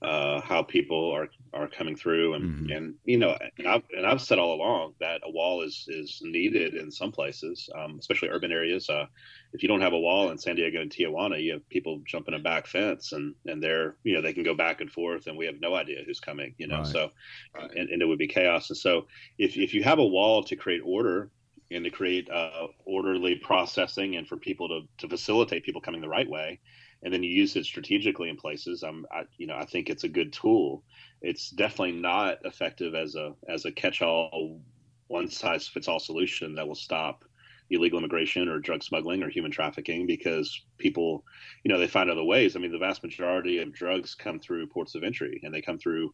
[0.03, 2.71] uh, how people are are coming through, and mm-hmm.
[2.71, 6.19] and you know, and I've and I've said all along that a wall is is
[6.21, 8.89] needed in some places, um, especially urban areas.
[8.89, 9.05] Uh,
[9.53, 12.33] if you don't have a wall in San Diego and Tijuana, you have people jumping
[12.33, 15.37] a back fence, and and they're you know they can go back and forth, and
[15.37, 16.79] we have no idea who's coming, you know.
[16.79, 16.87] Right.
[16.87, 17.11] So,
[17.57, 18.69] uh, and, and it would be chaos.
[18.69, 21.29] And so, if if you have a wall to create order
[21.71, 26.09] and to create uh, orderly processing and for people to to facilitate people coming the
[26.09, 26.59] right way,
[27.03, 28.81] and then you use it strategically in places.
[28.83, 30.83] I'm, I, you know, I think it's a good tool.
[31.21, 34.61] It's definitely not effective as a as a catch-all,
[35.07, 37.25] one size fits all solution that will stop
[37.69, 41.23] illegal immigration or drug smuggling or human trafficking because people,
[41.63, 42.55] you know, they find other ways.
[42.55, 45.77] I mean, the vast majority of drugs come through ports of entry, and they come
[45.77, 46.13] through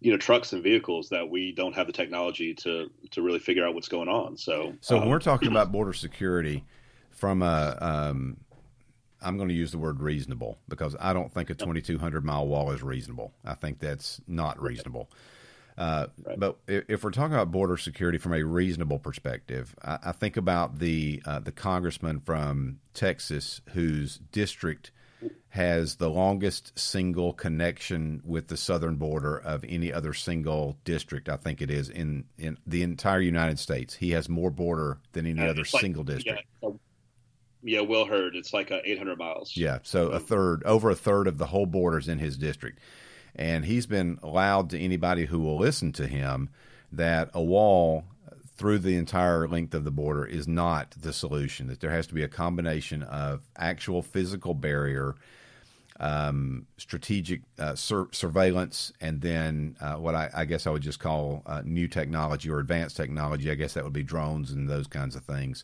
[0.00, 3.64] you know trucks and vehicles that we don't have the technology to to really figure
[3.64, 6.64] out what's going on so so um, when we're talking about border security
[7.12, 8.36] from a um,
[9.22, 12.70] I'm going to use the word reasonable because I don't think a 2,200 mile wall
[12.70, 13.32] is reasonable.
[13.44, 15.10] I think that's not reasonable.
[15.78, 16.38] Uh, right.
[16.38, 20.78] But if we're talking about border security from a reasonable perspective, I, I think about
[20.78, 24.90] the uh, the congressman from Texas whose district
[25.50, 31.28] has the longest single connection with the southern border of any other single district.
[31.28, 33.94] I think it is in in the entire United States.
[33.94, 36.44] He has more border than any other like, single district.
[36.62, 36.70] Yeah,
[37.62, 38.34] yeah, Will Hurd.
[38.34, 39.56] It's like uh, 800 miles.
[39.56, 42.80] Yeah, so a third, over a third of the whole borders in his district,
[43.34, 46.50] and he's been allowed to anybody who will listen to him
[46.90, 48.04] that a wall
[48.56, 51.68] through the entire length of the border is not the solution.
[51.68, 55.14] That there has to be a combination of actual physical barrier.
[56.00, 60.98] Um, strategic uh, sur- surveillance, and then uh, what I, I, guess I would just
[60.98, 63.52] call uh, new technology or advanced technology.
[63.52, 65.62] I guess that would be drones and those kinds of things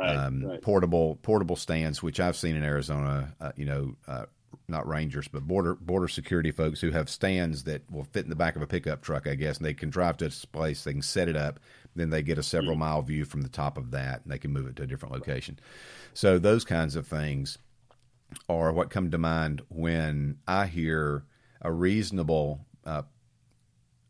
[0.00, 0.62] right, um, right.
[0.62, 3.34] portable portable stands, which I've seen in Arizona.
[3.40, 4.26] Uh, you know, uh,
[4.68, 8.36] not rangers, but border border security folks who have stands that will fit in the
[8.36, 10.92] back of a pickup truck, I guess, and they can drive to a place, they
[10.92, 11.60] can set it up,
[11.94, 12.80] then they get a several mm-hmm.
[12.80, 15.14] mile view from the top of that, and they can move it to a different
[15.14, 15.58] location.
[16.14, 17.58] So those kinds of things
[18.48, 21.24] are what come to mind when I hear
[21.60, 23.02] a reasonable uh,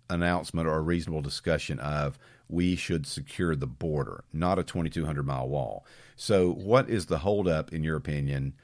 [0.09, 2.19] announcement or a reasonable discussion of
[2.51, 5.85] we should secure the border, not a 2,200 mile wall.
[6.17, 8.55] So, what is the holdup, in your opinion,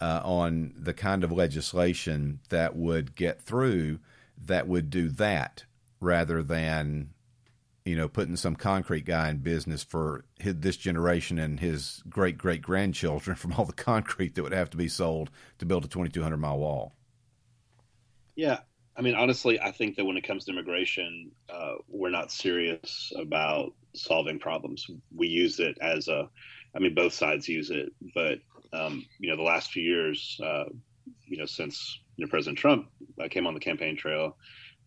[0.00, 4.00] uh, on the kind of legislation that would get through
[4.46, 5.64] that would do that
[6.00, 7.10] rather than,
[7.84, 12.36] you know, putting some concrete guy in business for his, this generation and his great
[12.36, 15.88] great grandchildren from all the concrete that would have to be sold to build a
[15.88, 16.92] 2,200 mile wall?
[18.34, 18.60] Yeah,
[18.96, 23.12] I mean, honestly, I think that when it comes to immigration, uh, we're not serious
[23.16, 24.86] about solving problems.
[25.14, 26.28] We use it as a,
[26.76, 28.38] I mean, both sides use it, but
[28.72, 30.64] um, you know, the last few years, uh,
[31.24, 32.88] you know, since you know, President Trump
[33.22, 34.36] uh, came on the campaign trail,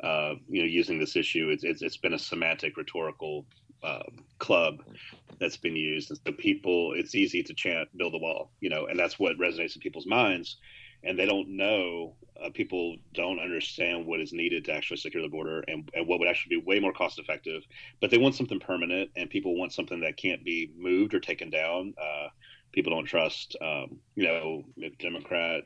[0.04, 3.46] uh, you know, using this issue, it's, it's, it's been a semantic, rhetorical
[3.84, 4.04] uh,
[4.40, 4.84] club
[5.40, 8.86] that's been used, and so people, it's easy to chant "build a wall," you know,
[8.86, 10.58] and that's what resonates in people's minds,
[11.04, 15.30] and they don't know uh, people don't understand what is needed to actually secure the
[15.30, 17.64] border and, and what would actually be way more cost effective.
[18.02, 21.50] But they want something permanent, and people want something that can't be moved or taken
[21.50, 21.94] down.
[22.02, 22.28] Uh,
[22.72, 24.64] people don't trust, um, you know,
[25.00, 25.64] Democrat.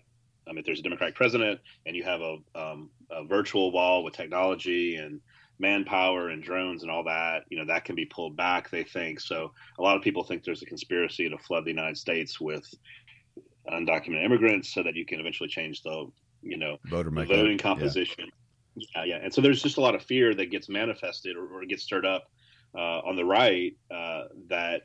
[0.47, 4.15] Mean, if there's a Democratic president and you have a, um, a virtual wall with
[4.15, 5.21] technology and
[5.59, 9.19] manpower and drones and all that, you know, that can be pulled back, they think.
[9.19, 12.67] So a lot of people think there's a conspiracy to flood the United States with
[13.71, 16.09] undocumented immigrants so that you can eventually change the,
[16.41, 18.25] you know, Voter the voting composition.
[18.75, 18.87] Yeah.
[18.95, 19.03] yeah.
[19.05, 21.83] yeah, And so there's just a lot of fear that gets manifested or, or gets
[21.83, 22.29] stirred up
[22.75, 24.83] uh, on the right uh, that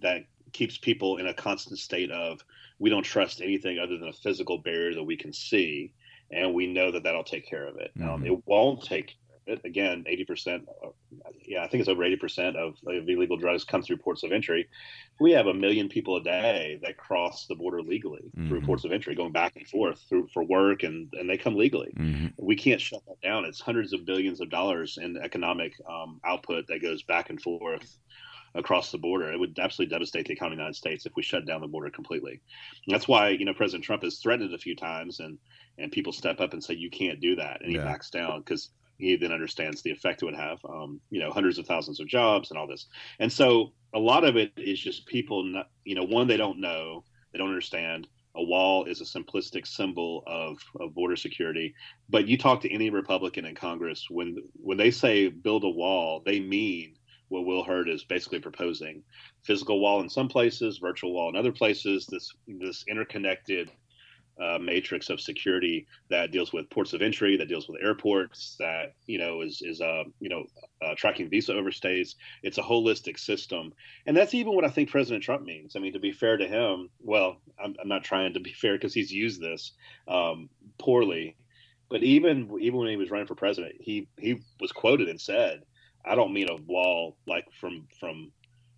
[0.00, 2.40] that keeps people in a constant state of
[2.78, 5.92] we don't trust anything other than a physical barrier that we can see,
[6.30, 7.90] and we know that that'll take care of it.
[7.98, 8.08] Mm-hmm.
[8.08, 9.16] Um, it won't take
[9.64, 10.64] again, 80%,
[11.46, 14.68] yeah, I think it's over 80% of, of illegal drugs come through ports of entry.
[15.18, 18.48] We have a million people a day that cross the border legally mm-hmm.
[18.48, 21.56] through ports of entry, going back and forth through for work, and, and they come
[21.56, 21.92] legally.
[21.96, 22.26] Mm-hmm.
[22.38, 23.44] We can't shut that down.
[23.44, 27.98] It's hundreds of billions of dollars in economic um, output that goes back and forth
[28.54, 29.32] across the border.
[29.32, 31.68] It would absolutely devastate the economy of the United States if we shut down the
[31.68, 32.40] border completely.
[32.86, 35.38] And that's why you know President Trump has threatened it a few times, and
[35.78, 38.70] and people step up and say you can't do that, and he backs down because
[39.00, 40.58] he then understands the effect it would have.
[40.68, 42.86] Um, you know, hundreds of thousands of jobs and all this.
[43.18, 46.60] And so a lot of it is just people, not, you know, one they don't
[46.60, 48.06] know, they don't understand.
[48.36, 51.74] A wall is a simplistic symbol of, of border security.
[52.08, 56.22] But you talk to any Republican in Congress when when they say build a wall,
[56.24, 56.94] they mean
[57.28, 59.02] what Will Hurd is basically proposing:
[59.42, 62.06] physical wall in some places, virtual wall in other places.
[62.06, 63.72] This this interconnected
[64.40, 68.94] uh, matrix of security that deals with ports of entry, that deals with airports, that
[69.06, 70.44] you know is is uh, you know
[70.82, 72.14] uh, tracking visa overstays.
[72.42, 73.72] It's a holistic system,
[74.06, 75.76] and that's even what I think President Trump means.
[75.76, 78.74] I mean, to be fair to him, well, I'm, I'm not trying to be fair
[78.74, 79.72] because he's used this
[80.08, 81.36] um, poorly,
[81.90, 85.62] but even even when he was running for president, he he was quoted and said,
[86.04, 88.32] "I don't mean a wall like from from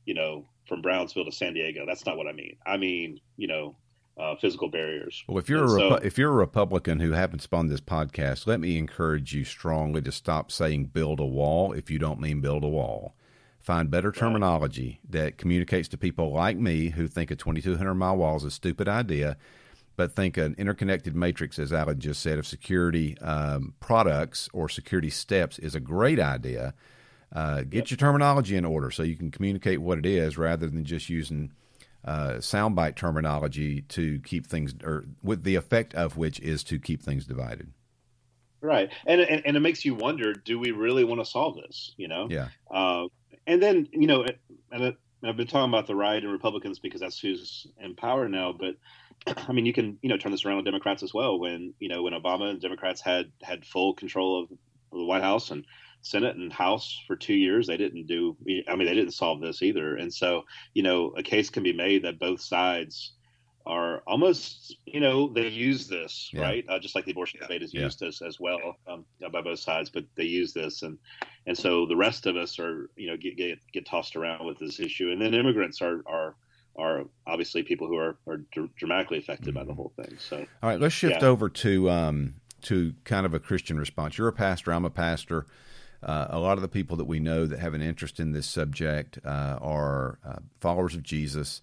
[0.07, 1.85] you know from Brownsville to San Diego.
[1.87, 2.57] That's not what I mean.
[2.67, 3.77] I mean you know."
[4.18, 5.25] Uh, physical barriers.
[5.27, 8.61] Well, if you're a so, if you're a Republican who happens upon this podcast, let
[8.61, 12.64] me encourage you strongly to stop saying "build a wall" if you don't mean build
[12.64, 13.14] a wall.
[13.61, 15.12] Find better terminology right.
[15.12, 18.88] that communicates to people like me who think a 2,200 mile wall is a stupid
[18.88, 19.37] idea,
[19.94, 25.11] but think an interconnected matrix, as Alan just said, of security um, products or security
[25.11, 26.75] steps is a great idea.
[27.33, 27.90] Uh, get yep.
[27.90, 31.53] your terminology in order so you can communicate what it is rather than just using
[32.05, 37.03] uh, soundbite terminology to keep things, or with the effect of which is to keep
[37.03, 37.73] things divided.
[38.61, 41.95] Right, and and, and it makes you wonder: Do we really want to solve this?
[41.97, 42.29] You know?
[42.31, 42.49] Yeah.
[42.71, 43.09] Uh,
[43.47, 44.25] and then you know,
[44.71, 48.29] and it, I've been talking about the right and Republicans because that's who's in power
[48.29, 48.53] now.
[48.53, 48.77] But
[49.49, 51.38] I mean, you can you know turn this around on Democrats as well.
[51.38, 54.49] When you know when Obama and Democrats had had full control of
[54.93, 55.65] the White House and
[56.03, 57.67] Senate and House for two years.
[57.67, 58.37] They didn't do.
[58.69, 59.97] I mean, they didn't solve this either.
[59.97, 60.43] And so,
[60.75, 63.12] you know, a case can be made that both sides
[63.65, 66.43] are almost, you know, they use this yeah.
[66.43, 68.09] right, uh, just like the abortion debate is used yeah.
[68.09, 69.91] as as well um, by both sides.
[69.91, 70.99] But they use this, and
[71.47, 74.59] and so the rest of us are, you know, get get, get tossed around with
[74.59, 76.35] this issue, and then immigrants are are
[76.77, 78.41] are obviously people who are are
[78.77, 79.59] dramatically affected mm-hmm.
[79.59, 79.77] by the mm-hmm.
[79.77, 80.17] whole thing.
[80.19, 81.29] So, all right, let's shift yeah.
[81.29, 84.19] over to um, to kind of a Christian response.
[84.19, 84.73] You're a pastor.
[84.73, 85.47] I'm a pastor.
[86.03, 88.47] Uh, a lot of the people that we know that have an interest in this
[88.47, 91.62] subject uh, are uh, followers of Jesus.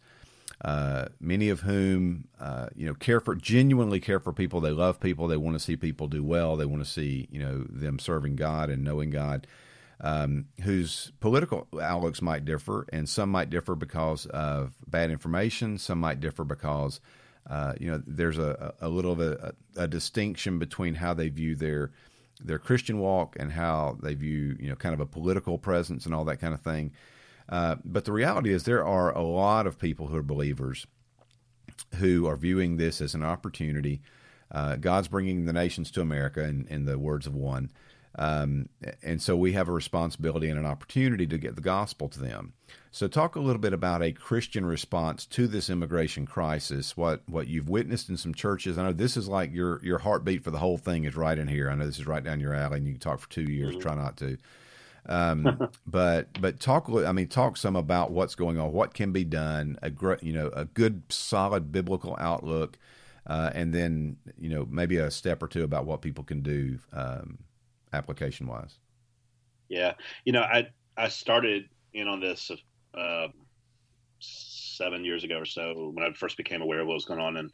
[0.61, 4.59] Uh, many of whom, uh, you know, care for genuinely care for people.
[4.59, 5.27] They love people.
[5.27, 6.57] They want to see people do well.
[6.57, 9.47] They want to see, you know, them serving God and knowing God.
[10.01, 15.77] Um, whose political outlooks might differ, and some might differ because of bad information.
[15.77, 17.01] Some might differ because,
[17.49, 21.53] uh, you know, there's a, a little of a, a, distinction between how they view
[21.53, 21.91] their
[22.39, 26.15] their Christian walk and how they view, you know, kind of a political presence and
[26.15, 26.91] all that kind of thing.
[27.49, 30.85] Uh, but the reality is, there are a lot of people who are believers
[31.95, 34.01] who are viewing this as an opportunity.
[34.51, 37.71] Uh, God's bringing the nations to America, in, in the words of one.
[38.19, 38.67] Um,
[39.01, 42.51] and so we have a responsibility and an opportunity to get the gospel to them.
[42.91, 46.97] So, talk a little bit about a Christian response to this immigration crisis.
[46.97, 48.77] What what you've witnessed in some churches.
[48.77, 51.47] I know this is like your your heartbeat for the whole thing is right in
[51.47, 51.69] here.
[51.69, 53.75] I know this is right down your alley, and you can talk for two years.
[53.75, 53.81] Mm-hmm.
[53.81, 54.37] Try not to.
[55.05, 56.87] Um, but but talk.
[56.89, 58.73] I mean, talk some about what's going on.
[58.73, 59.79] What can be done?
[59.81, 62.77] A great, you know, a good, solid biblical outlook,
[63.25, 66.77] uh, and then you know maybe a step or two about what people can do
[66.93, 67.39] um,
[67.93, 68.77] application wise.
[69.67, 69.93] Yeah,
[70.25, 72.51] you know, I I started in on this
[72.93, 73.27] uh,
[74.19, 77.37] seven years ago or so when I first became aware of what was going on,
[77.37, 77.51] and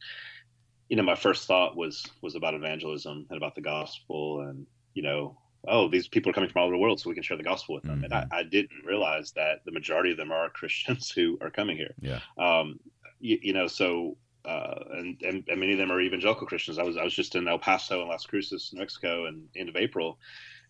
[0.89, 5.03] you know, my first thought was was about evangelism and about the gospel, and you
[5.03, 7.37] know, oh, these people are coming from all over the world, so we can share
[7.37, 7.97] the gospel with them.
[7.97, 8.05] Mm-hmm.
[8.05, 8.33] And I, mm-hmm.
[8.33, 11.93] I, didn't realize that the majority of them are Christians who are coming here.
[11.99, 12.19] Yeah.
[12.37, 12.79] Um,
[13.19, 16.77] you, you know, so uh, and, and, and many of them are evangelical Christians.
[16.77, 19.69] I was I was just in El Paso and Las Cruces, New Mexico, in end
[19.69, 20.19] of April,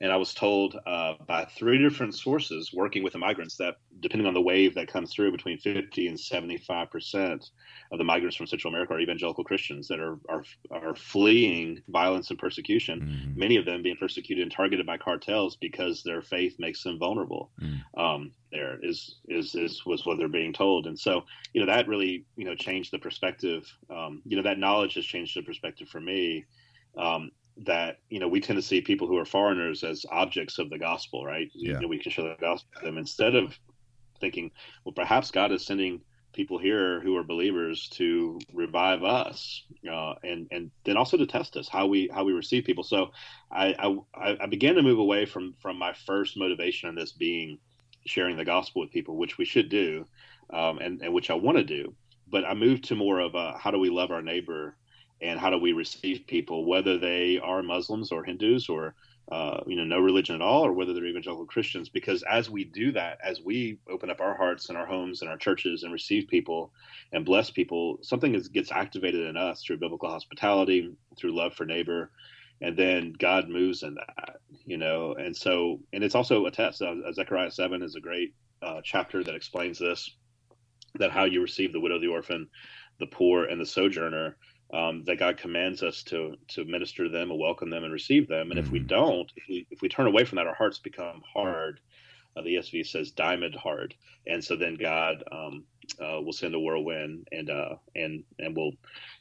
[0.01, 4.27] and I was told uh, by three different sources working with the migrants that depending
[4.27, 7.49] on the wave that comes through, between 50 and 75 percent
[7.91, 12.29] of the migrants from Central America are evangelical Christians that are are, are fleeing violence
[12.29, 13.01] and persecution.
[13.01, 13.39] Mm-hmm.
[13.39, 17.51] Many of them being persecuted and targeted by cartels because their faith makes them vulnerable.
[17.61, 17.99] Mm-hmm.
[17.99, 21.87] Um, there is is is was what they're being told, and so you know that
[21.87, 23.65] really you know changed the perspective.
[23.89, 26.45] Um, you know that knowledge has changed the perspective for me.
[26.97, 30.69] Um, that you know we tend to see people who are foreigners as objects of
[30.69, 31.49] the gospel, right?
[31.53, 31.73] Yeah.
[31.73, 33.57] You know, we can show the gospel to them instead of
[34.19, 34.51] thinking,
[34.83, 36.01] well, perhaps God is sending
[36.33, 41.55] people here who are believers to revive us, uh, and and then also to test
[41.55, 42.83] us how we how we receive people.
[42.83, 43.11] So
[43.51, 47.57] I, I I began to move away from from my first motivation in this being
[48.05, 50.05] sharing the gospel with people, which we should do,
[50.53, 51.95] um, and and which I want to do.
[52.27, 54.75] But I moved to more of a how do we love our neighbor
[55.21, 58.95] and how do we receive people, whether they are Muslims or Hindus or
[59.31, 61.89] uh, you know no religion at all, or whether they're evangelical Christians.
[61.89, 65.29] Because as we do that, as we open up our hearts and our homes and
[65.29, 66.71] our churches and receive people
[67.11, 71.65] and bless people, something is, gets activated in us through biblical hospitality, through love for
[71.65, 72.11] neighbor.
[72.61, 76.81] And then God moves in that, you know, and so, and it's also a test.
[76.81, 80.09] Uh, Zechariah 7 is a great uh, chapter that explains this
[80.97, 82.47] that how you receive the widow, the orphan,
[82.99, 84.37] the poor, and the sojourner
[84.75, 88.27] um, that God commands us to to minister to them and welcome them and receive
[88.27, 88.51] them.
[88.51, 88.67] And mm-hmm.
[88.67, 88.87] if we mm-hmm.
[88.87, 91.79] don't, if we if we turn away from that, our hearts become hard.
[92.37, 93.95] Uh, the ESV says diamond hard,
[94.27, 95.63] and so then God um,
[96.01, 98.71] uh, will send a whirlwind and uh, and and will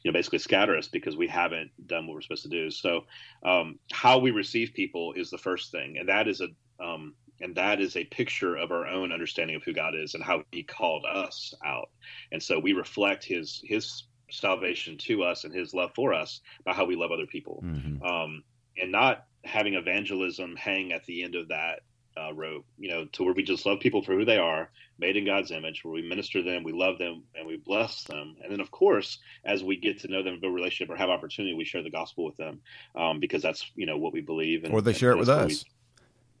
[0.03, 2.69] you know basically scatter us because we haven't done what we're supposed to do.
[2.69, 3.05] So
[3.45, 6.49] um, how we receive people is the first thing, and that is a
[6.83, 10.21] um, and that is a picture of our own understanding of who God is and
[10.23, 11.89] how He called us out.
[12.33, 14.03] And so we reflect His His
[14.35, 17.63] salvation to us and his love for us by how we love other people.
[17.65, 18.03] Mm-hmm.
[18.03, 18.43] um,
[18.77, 21.81] and not having evangelism hang at the end of that
[22.17, 25.17] uh, rope you know to where we just love people for who they are made
[25.17, 28.37] in god's image where we minister them we love them and we bless them.
[28.41, 31.09] And then of course as we get to know them build a relationship or have
[31.09, 32.61] opportunity we share the gospel with them
[32.95, 35.65] um, because that's you know what we believe and, or they share it with us
[35.65, 35.71] we,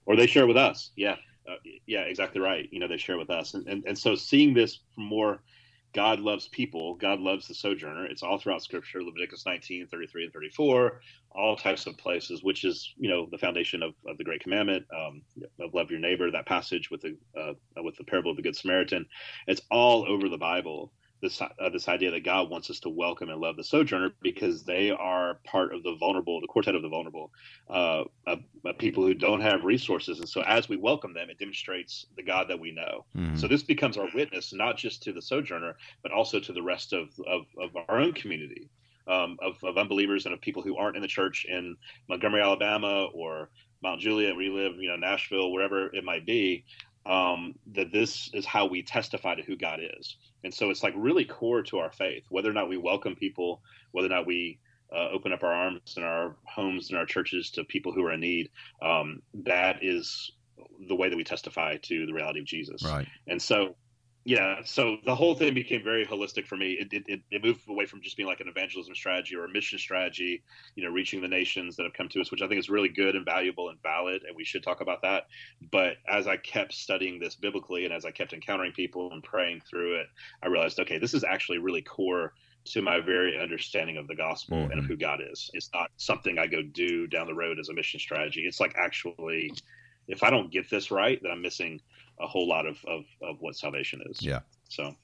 [0.05, 0.91] or they share it with us.
[0.95, 1.15] Yeah.
[1.47, 1.55] Uh,
[1.85, 2.69] yeah exactly right.
[2.71, 3.53] You know they share with us.
[3.53, 5.41] And, and and so seeing this from more
[5.95, 6.95] God loves people.
[6.95, 8.05] God loves the sojourner.
[8.05, 10.99] It's all throughout Scripture, Leviticus 19, 33, and 34,
[11.31, 14.85] all types of places, which is, you know, the foundation of, of the Great Commandment
[14.93, 15.21] um,
[15.61, 16.29] of love your neighbor.
[16.29, 19.05] That passage with the uh, with the parable of the Good Samaritan.
[19.47, 20.91] It's all over the Bible
[21.25, 24.63] this uh, this idea that God wants us to welcome and love the sojourner because
[24.63, 27.31] they are part of the vulnerable, the quartet of the vulnerable,
[27.69, 30.19] uh, of, of people who don't have resources.
[30.19, 33.05] And so, as we welcome them, it demonstrates the God that we know.
[33.17, 33.35] Mm-hmm.
[33.35, 36.93] So this becomes our witness, not just to the sojourner, but also to the rest
[36.93, 38.69] of of, of our own community.
[39.07, 41.75] Um, of, of unbelievers and of people who aren't in the church in
[42.09, 43.51] Montgomery, Alabama, or
[43.83, 46.65] Mount Juliet, where you live, you know, Nashville, wherever it might be,
[47.05, 50.17] um, that this is how we testify to who God is.
[50.45, 53.61] And so it's like really core to our faith, whether or not we welcome people,
[53.91, 54.59] whether or not we
[54.95, 58.13] uh, open up our arms and our homes and our churches to people who are
[58.13, 58.51] in need.
[58.79, 60.31] Um, that is
[60.87, 62.83] the way that we testify to the reality of Jesus.
[62.83, 63.07] Right.
[63.27, 63.75] And so
[64.25, 67.85] yeah so the whole thing became very holistic for me it, it, it, moved away
[67.85, 70.43] from just being like an evangelism strategy or a mission strategy
[70.75, 72.89] you know reaching the nations that have come to us which i think is really
[72.89, 75.27] good and valuable and valid and we should talk about that
[75.71, 79.61] but as i kept studying this biblically and as i kept encountering people and praying
[79.69, 80.07] through it
[80.43, 82.33] i realized okay this is actually really core
[82.65, 84.71] to my very understanding of the gospel mm-hmm.
[84.71, 84.93] and of mm-hmm.
[84.93, 87.99] who god is it's not something i go do down the road as a mission
[87.99, 89.53] strategy it's like actually
[90.07, 91.79] if i don't get this right then i'm missing
[92.19, 94.21] a whole lot of, of, of what salvation is.
[94.21, 94.39] Yeah.
[94.69, 94.95] So,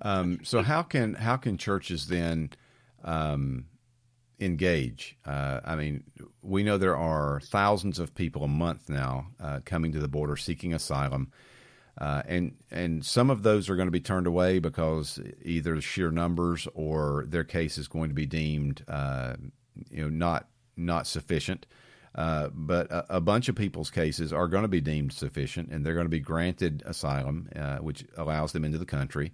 [0.00, 2.50] um, so how can how can churches then
[3.04, 3.66] um,
[4.38, 5.16] engage?
[5.24, 6.04] Uh, I mean,
[6.42, 10.36] we know there are thousands of people a month now uh, coming to the border
[10.36, 11.32] seeking asylum.
[11.98, 16.10] Uh, and and some of those are going to be turned away because either sheer
[16.10, 19.34] numbers or their case is going to be deemed, uh,
[19.90, 21.64] you know, not not sufficient.
[22.16, 25.84] Uh, but a, a, bunch of people's cases are going to be deemed sufficient, and
[25.84, 29.32] they're going to be granted asylum, uh, which allows them into the country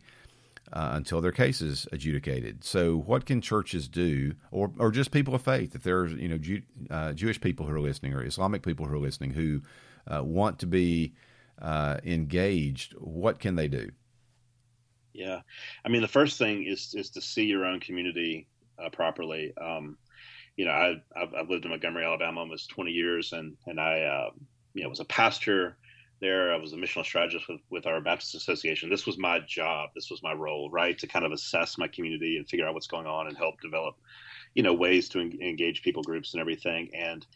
[0.72, 2.64] uh, until their case is adjudicated.
[2.64, 6.39] So, what can churches do, or or just people of faith, if there's you know
[6.39, 9.62] Jew, uh, Jewish people who are listening or Islamic people who are listening who
[10.09, 11.14] uh, want to be
[12.05, 13.93] engaged, what can they do?
[15.12, 15.43] Yeah,
[15.85, 18.49] I mean, the first thing is is to see your own community
[18.91, 19.53] properly.
[19.57, 19.99] Um,
[20.57, 24.03] you know, I, I've, I've, lived in Montgomery, Alabama, almost 20 years, and and I,
[24.03, 24.30] uh,
[24.74, 25.76] you know, was a pastor
[26.20, 26.55] there.
[26.55, 28.88] I was a missional strategist with, with our Baptist Association.
[28.88, 29.90] This was my job.
[29.94, 32.86] This was my role, right, to kind of assess my community and figure out what's
[32.86, 33.96] going on and help develop,
[34.55, 36.90] you know, ways to en- engage people groups and everything.
[36.94, 37.26] And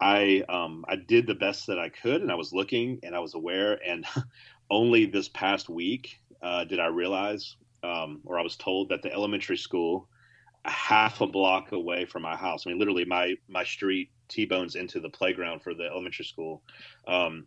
[0.00, 3.20] I um, I did the best that I could, and I was looking and I
[3.20, 3.80] was aware.
[3.86, 4.04] And
[4.70, 9.12] only this past week uh, did I realize, um, or I was told that the
[9.12, 10.08] elementary school,
[10.64, 15.00] half a block away from my house, I mean, literally my my street t-bones into
[15.00, 16.62] the playground for the elementary school,
[17.06, 17.46] um,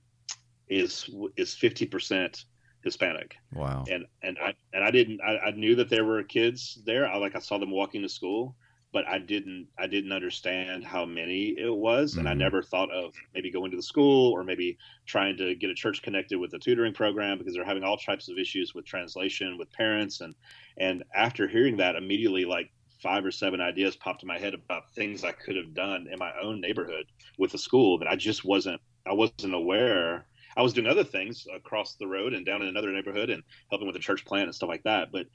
[0.69, 2.45] is is fifty percent
[2.83, 3.35] Hispanic.
[3.53, 3.83] Wow.
[3.89, 7.07] And and I and I didn't I, I knew that there were kids there.
[7.07, 8.55] I like I saw them walking to school,
[8.93, 12.19] but I didn't I didn't understand how many it was, mm-hmm.
[12.19, 12.39] and I mm-hmm.
[12.39, 16.01] never thought of maybe going to the school or maybe trying to get a church
[16.01, 19.71] connected with the tutoring program because they're having all types of issues with translation with
[19.71, 20.35] parents and
[20.77, 22.71] and after hearing that immediately like
[23.07, 26.19] five or seven ideas popped in my head about things I could have done in
[26.19, 27.05] my own neighborhood
[27.37, 30.25] with the school that I just wasn't I wasn't aware
[30.57, 33.87] I was doing other things across the road and down in another neighborhood and helping
[33.87, 35.11] with the church plant and stuff like that.
[35.13, 35.27] But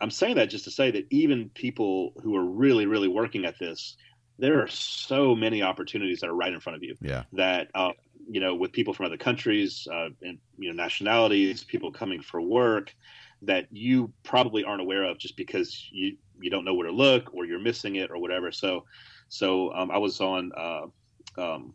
[0.00, 3.58] I'm saying that just to say that even people who are really, really working at
[3.58, 3.96] this,
[4.38, 6.96] there are so many opportunities that are right in front of you.
[7.02, 7.24] Yeah.
[7.32, 7.90] That uh,
[8.28, 12.40] you know, with people from other countries, uh, and you know, nationalities, people coming for
[12.40, 12.94] work,
[13.42, 17.34] that you probably aren't aware of just because you you don't know where to look
[17.34, 18.52] or you're missing it or whatever.
[18.52, 18.84] So,
[19.28, 20.52] so um, I was on.
[20.56, 20.86] Uh,
[21.38, 21.74] um,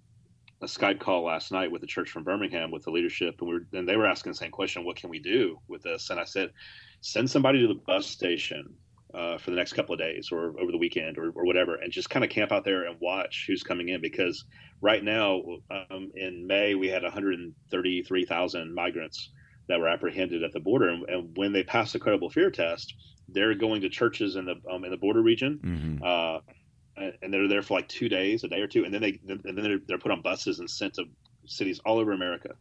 [0.61, 3.55] a Skype call last night with the church from Birmingham with the leadership, and we
[3.55, 6.09] were, and they were asking the same question: What can we do with this?
[6.09, 6.51] And I said,
[7.01, 8.74] send somebody to the bus station
[9.13, 11.91] uh, for the next couple of days or over the weekend or, or whatever, and
[11.91, 14.01] just kind of camp out there and watch who's coming in.
[14.01, 14.45] Because
[14.82, 19.32] right now, um, in May, we had 133,000 migrants
[19.68, 22.93] that were apprehended at the border, and, and, when they pass the credible fear test,
[23.30, 25.59] they're going to churches in the um, in the border region.
[25.63, 26.03] Mm-hmm.
[26.03, 26.39] Uh,
[27.21, 29.41] and they're there for like two days, a day or two, and then they and
[29.43, 31.05] then they're, they're put on buses and sent to
[31.45, 32.55] cities all over America.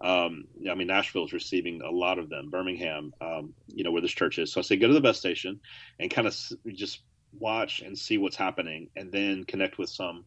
[0.00, 2.50] Um, I mean, Nashville is receiving a lot of them.
[2.50, 4.52] Birmingham, um, you know, where this church is.
[4.52, 5.60] So I say go to the bus station
[5.98, 6.36] and kind of
[6.74, 7.00] just
[7.38, 10.24] watch and see what's happening, and then connect with some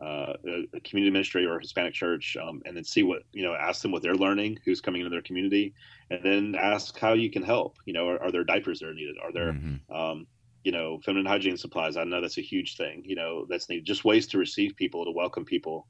[0.00, 0.34] uh,
[0.74, 3.54] a community ministry or a Hispanic church, um, and then see what you know.
[3.54, 5.74] Ask them what they're learning, who's coming into their community,
[6.10, 7.78] and then ask how you can help.
[7.86, 9.16] You know, are, are there diapers that are needed?
[9.22, 9.94] Are there mm-hmm.
[9.94, 10.26] um,
[10.66, 11.96] you know, feminine hygiene supplies.
[11.96, 13.04] I know that's a huge thing.
[13.06, 13.84] You know, that's needed.
[13.84, 15.86] Just ways to receive people, to welcome people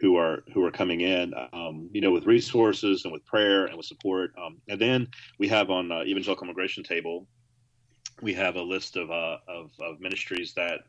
[0.00, 1.32] who are who are coming in.
[1.52, 4.32] Um, you know, with resources and with prayer and with support.
[4.36, 5.06] Um, and then
[5.38, 7.28] we have on uh, Evangelical Immigration Table,
[8.20, 10.80] we have a list of, uh, of, of ministries that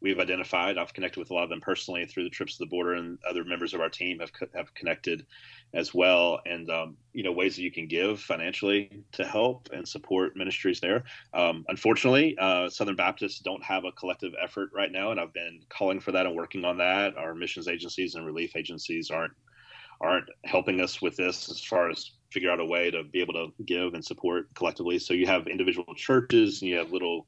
[0.00, 0.78] we've identified.
[0.78, 3.18] I've connected with a lot of them personally through the trips to the border, and
[3.28, 5.26] other members of our team have have connected
[5.74, 6.40] as well.
[6.46, 10.80] And um, you know, ways that you can give financially to help and support ministries
[10.80, 11.04] there.
[11.34, 15.60] Um, unfortunately, uh, Southern Baptists don't have a collective effort right now, and I've been
[15.68, 17.16] calling for that and working on that.
[17.16, 19.34] Our missions agencies and relief agencies aren't
[20.00, 23.34] aren't helping us with this as far as figure out a way to be able
[23.34, 24.98] to give and support collectively.
[24.98, 27.26] So you have individual churches and you have little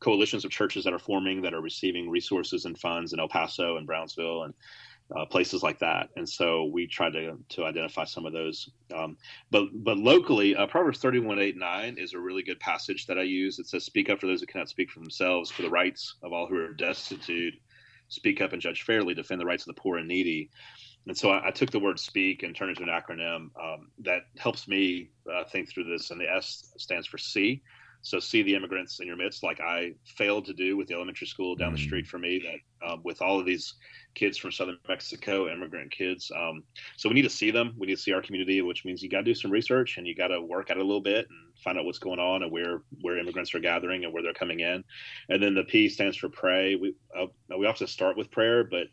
[0.00, 3.76] coalitions of churches that are forming that are receiving resources and funds in El Paso
[3.76, 4.54] and Brownsville and
[5.16, 6.08] uh, places like that.
[6.16, 8.70] And so we tried to to identify some of those.
[8.94, 9.16] Um,
[9.50, 13.18] but but locally, uh, Proverbs thirty one eight nine is a really good passage that
[13.18, 13.58] I use.
[13.58, 16.32] It says, "Speak up for those who cannot speak for themselves, for the rights of
[16.32, 17.54] all who are destitute.
[18.08, 19.14] Speak up and judge fairly.
[19.14, 20.50] Defend the rights of the poor and needy."
[21.06, 23.90] And so I, I took the word "speak" and turned it into an acronym um,
[24.04, 26.10] that helps me uh, think through this.
[26.10, 27.62] And the S stands for C
[28.02, 31.26] so see the immigrants in your midst, like I failed to do with the elementary
[31.26, 31.76] school down mm-hmm.
[31.76, 32.42] the street from me.
[32.42, 33.74] That um, with all of these
[34.14, 36.32] kids from southern Mexico, immigrant kids.
[36.34, 36.62] Um,
[36.96, 37.74] so we need to see them.
[37.78, 40.06] We need to see our community, which means you got to do some research and
[40.06, 42.42] you got to work at it a little bit and find out what's going on
[42.42, 44.82] and where where immigrants are gathering and where they're coming in.
[45.28, 46.76] And then the P stands for pray.
[46.76, 47.26] We uh,
[47.58, 48.86] we often start with prayer, but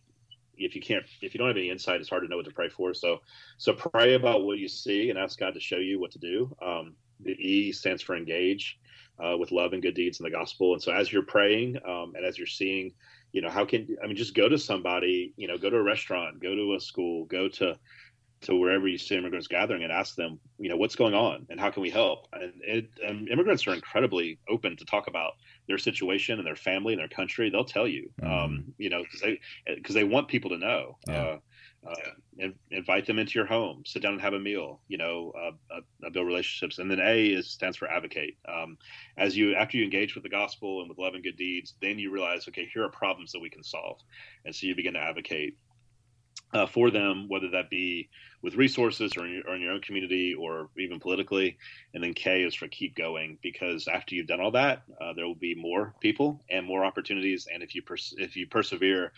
[0.58, 2.52] if you can't if you don't have any insight it's hard to know what to
[2.52, 3.20] pray for so
[3.58, 6.52] so pray about what you see and ask god to show you what to do
[6.64, 8.80] um, the e stands for engage
[9.24, 10.74] uh, with love and good deeds in the gospel.
[10.74, 12.94] And so as you're praying um, and as you're seeing,
[13.32, 15.84] you know, how can I mean, just go to somebody, you know, go to a
[15.84, 17.78] restaurant, go to a school, go to
[18.42, 21.60] to wherever you see immigrants gathering and ask them, you know, what's going on and
[21.60, 22.28] how can we help?
[22.34, 25.34] And, it, and immigrants are incredibly open to talk about
[25.68, 27.50] their situation and their family and their country.
[27.50, 28.32] They'll tell you, mm-hmm.
[28.32, 30.98] um, you know, because they because they want people to know.
[31.08, 31.22] Yeah.
[31.22, 31.38] Uh,
[31.90, 34.82] uh, invite them into your home, sit down and have a meal.
[34.88, 36.80] You know, uh, uh, build relationships.
[36.80, 38.38] And then A is stands for advocate.
[38.48, 38.78] Um,
[39.18, 42.00] as you after you engage with the gospel and with love and good deeds, then
[42.00, 44.00] you realize, okay, here are problems that we can solve,
[44.46, 45.56] and so you begin to advocate.
[46.54, 48.10] uh, for them, whether that be
[48.42, 51.58] with resources or in, your, or in, your, own community or even politically.
[51.94, 55.26] And then K is for keep going because after you've done all that, uh, there
[55.26, 57.48] will be more people and more opportunities.
[57.54, 59.12] And if you pers- if you persevere,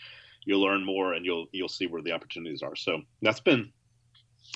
[0.44, 2.76] you'll learn more and you'll you'll see where the opportunities are.
[2.76, 3.72] So that's been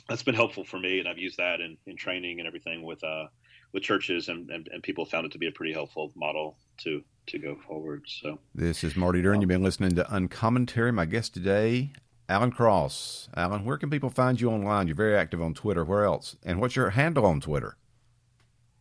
[0.09, 3.03] that's been helpful for me, and I've used that in, in training and everything with
[3.05, 3.27] uh
[3.73, 7.03] with churches, and, and, and people found it to be a pretty helpful model to
[7.27, 8.05] to go forward.
[8.07, 9.41] So this is Marty Duren.
[9.41, 10.93] You've been listening to Uncommentary.
[10.93, 11.93] My guest today,
[12.29, 13.29] Alan Cross.
[13.37, 14.87] Alan, where can people find you online?
[14.87, 15.85] You're very active on Twitter.
[15.85, 16.37] Where else?
[16.45, 17.77] And what's your handle on Twitter?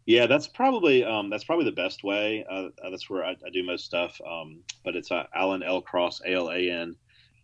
[0.05, 2.45] Yeah, that's probably um, that's probably the best way.
[2.49, 4.19] Uh, that's where I, I, do most stuff.
[4.27, 6.95] Um, but it's uh, Alan L Cross, A L A N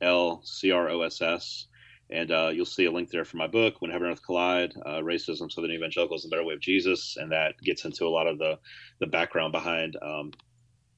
[0.01, 1.67] L C R O S S,
[2.09, 4.73] and uh, you'll see a link there for my book, When Heaven and Earth Collide:
[4.85, 8.09] uh, Racism, Southern Evangelicals, and the Better Way of Jesus, and that gets into a
[8.09, 8.59] lot of the
[8.99, 10.31] the background behind um,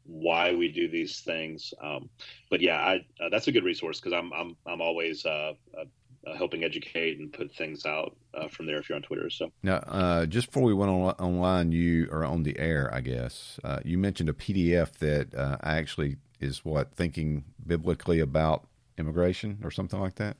[0.05, 1.75] why we do these things.
[1.81, 2.09] Um,
[2.49, 5.85] but yeah, I, uh, that's a good resource because I'm I'm I'm always uh, uh,
[6.27, 9.29] uh, helping educate and put things out uh, from there if you're on Twitter.
[9.29, 13.01] So now, uh, just before we went on, online, you are on the air, I
[13.01, 13.59] guess.
[13.83, 18.67] you mentioned a PDF that actually is what thinking biblically about
[18.97, 20.37] immigration or something like that.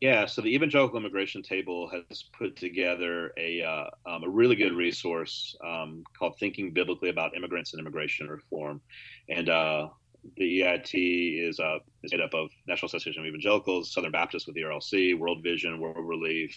[0.00, 4.74] Yeah, so the Evangelical Immigration Table has put together a uh, um, a really good
[4.74, 8.82] resource um, called "Thinking Biblically About Immigrants and Immigration Reform,"
[9.30, 9.88] and uh,
[10.36, 14.54] the EIT is uh, is made up of National Association of Evangelicals, Southern Baptists with
[14.54, 16.56] the ERLC, World Vision, World Relief,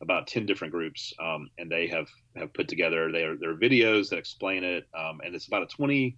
[0.00, 4.18] about ten different groups, um, and they have have put together their their videos that
[4.18, 6.16] explain it, um, and it's about a twenty,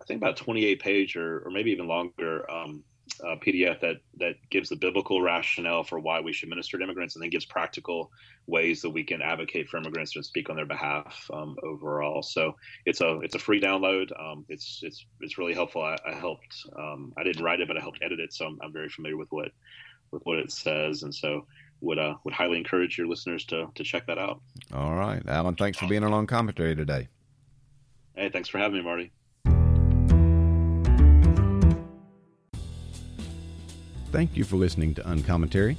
[0.00, 2.84] I think about twenty eight page or or maybe even longer um,
[3.22, 7.14] uh, PDF that that gives the biblical rationale for why we should minister to immigrants,
[7.14, 8.10] and then gives practical
[8.46, 12.22] ways that we can advocate for immigrants and speak on their behalf um, overall.
[12.22, 14.08] So it's a it's a free download.
[14.20, 15.82] Um, it's it's it's really helpful.
[15.82, 16.56] I, I helped.
[16.76, 19.16] Um, I didn't write it, but I helped edit it, so I'm, I'm, very familiar
[19.16, 19.50] with what
[20.10, 21.46] with what it says, and so
[21.80, 24.40] would uh, would highly encourage your listeners to to check that out.
[24.72, 25.54] All right, Alan.
[25.54, 27.08] Thanks for being on commentary today.
[28.16, 29.12] Hey, thanks for having me, Marty.
[34.14, 35.76] Thank you for listening to Uncommentary.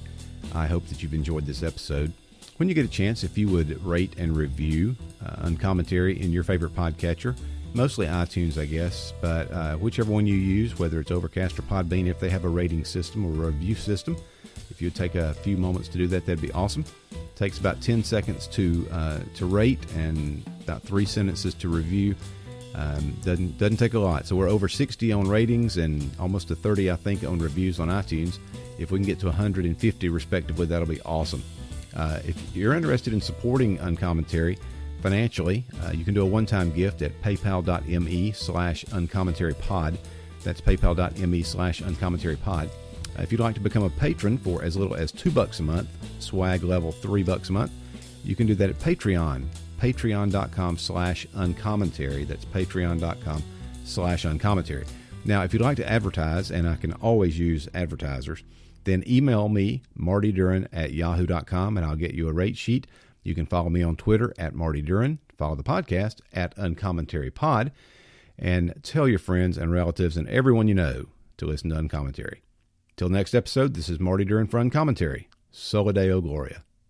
[0.53, 2.11] I hope that you've enjoyed this episode.
[2.57, 6.43] When you get a chance, if you would rate and review uh, Uncommentary in your
[6.43, 7.37] favorite podcatcher,
[7.73, 12.07] mostly iTunes, I guess, but uh, whichever one you use, whether it's Overcast or Podbean,
[12.07, 14.17] if they have a rating system or a review system,
[14.69, 16.83] if you'd take a few moments to do that, that'd be awesome.
[17.13, 22.15] It takes about 10 seconds to uh, to rate and about three sentences to review.
[22.77, 24.27] Um, doesn't doesn't take a lot.
[24.27, 27.87] So we're over 60 on ratings and almost a 30, I think, on reviews on
[27.87, 28.37] iTunes.
[28.77, 31.41] If we can get to 150 respectively, that'll be awesome.
[31.95, 34.57] Uh, if you're interested in supporting Uncommentary
[35.01, 39.97] financially, uh, you can do a one-time gift at paypal.me slash uncommentary-pod.
[40.43, 42.69] That's paypal.me slash uncommentary-pod.
[43.17, 45.63] Uh, if you'd like to become a patron for as little as two bucks a
[45.63, 45.87] month,
[46.19, 47.71] swag level three bucks a month,
[48.25, 49.45] you can do that at Patreon
[49.79, 52.23] patreon.com slash uncommentary.
[52.23, 53.43] That's patreon.com
[53.83, 54.85] slash uncommentary.
[55.23, 58.43] Now, if you'd like to advertise, and I can always use advertisers,
[58.83, 62.85] then email me, Marty Duren at yahoo.com, and I'll get you a rate sheet.
[63.23, 67.71] You can follow me on Twitter at Marty Duren, follow the podcast at Uncommentary Pod,
[68.37, 71.05] and tell your friends and relatives and everyone you know
[71.37, 72.43] to listen to Uncommentary.
[72.95, 75.27] Till next episode, this is Marty Duren for Uncommentary.
[75.51, 76.63] Sola Deo Gloria.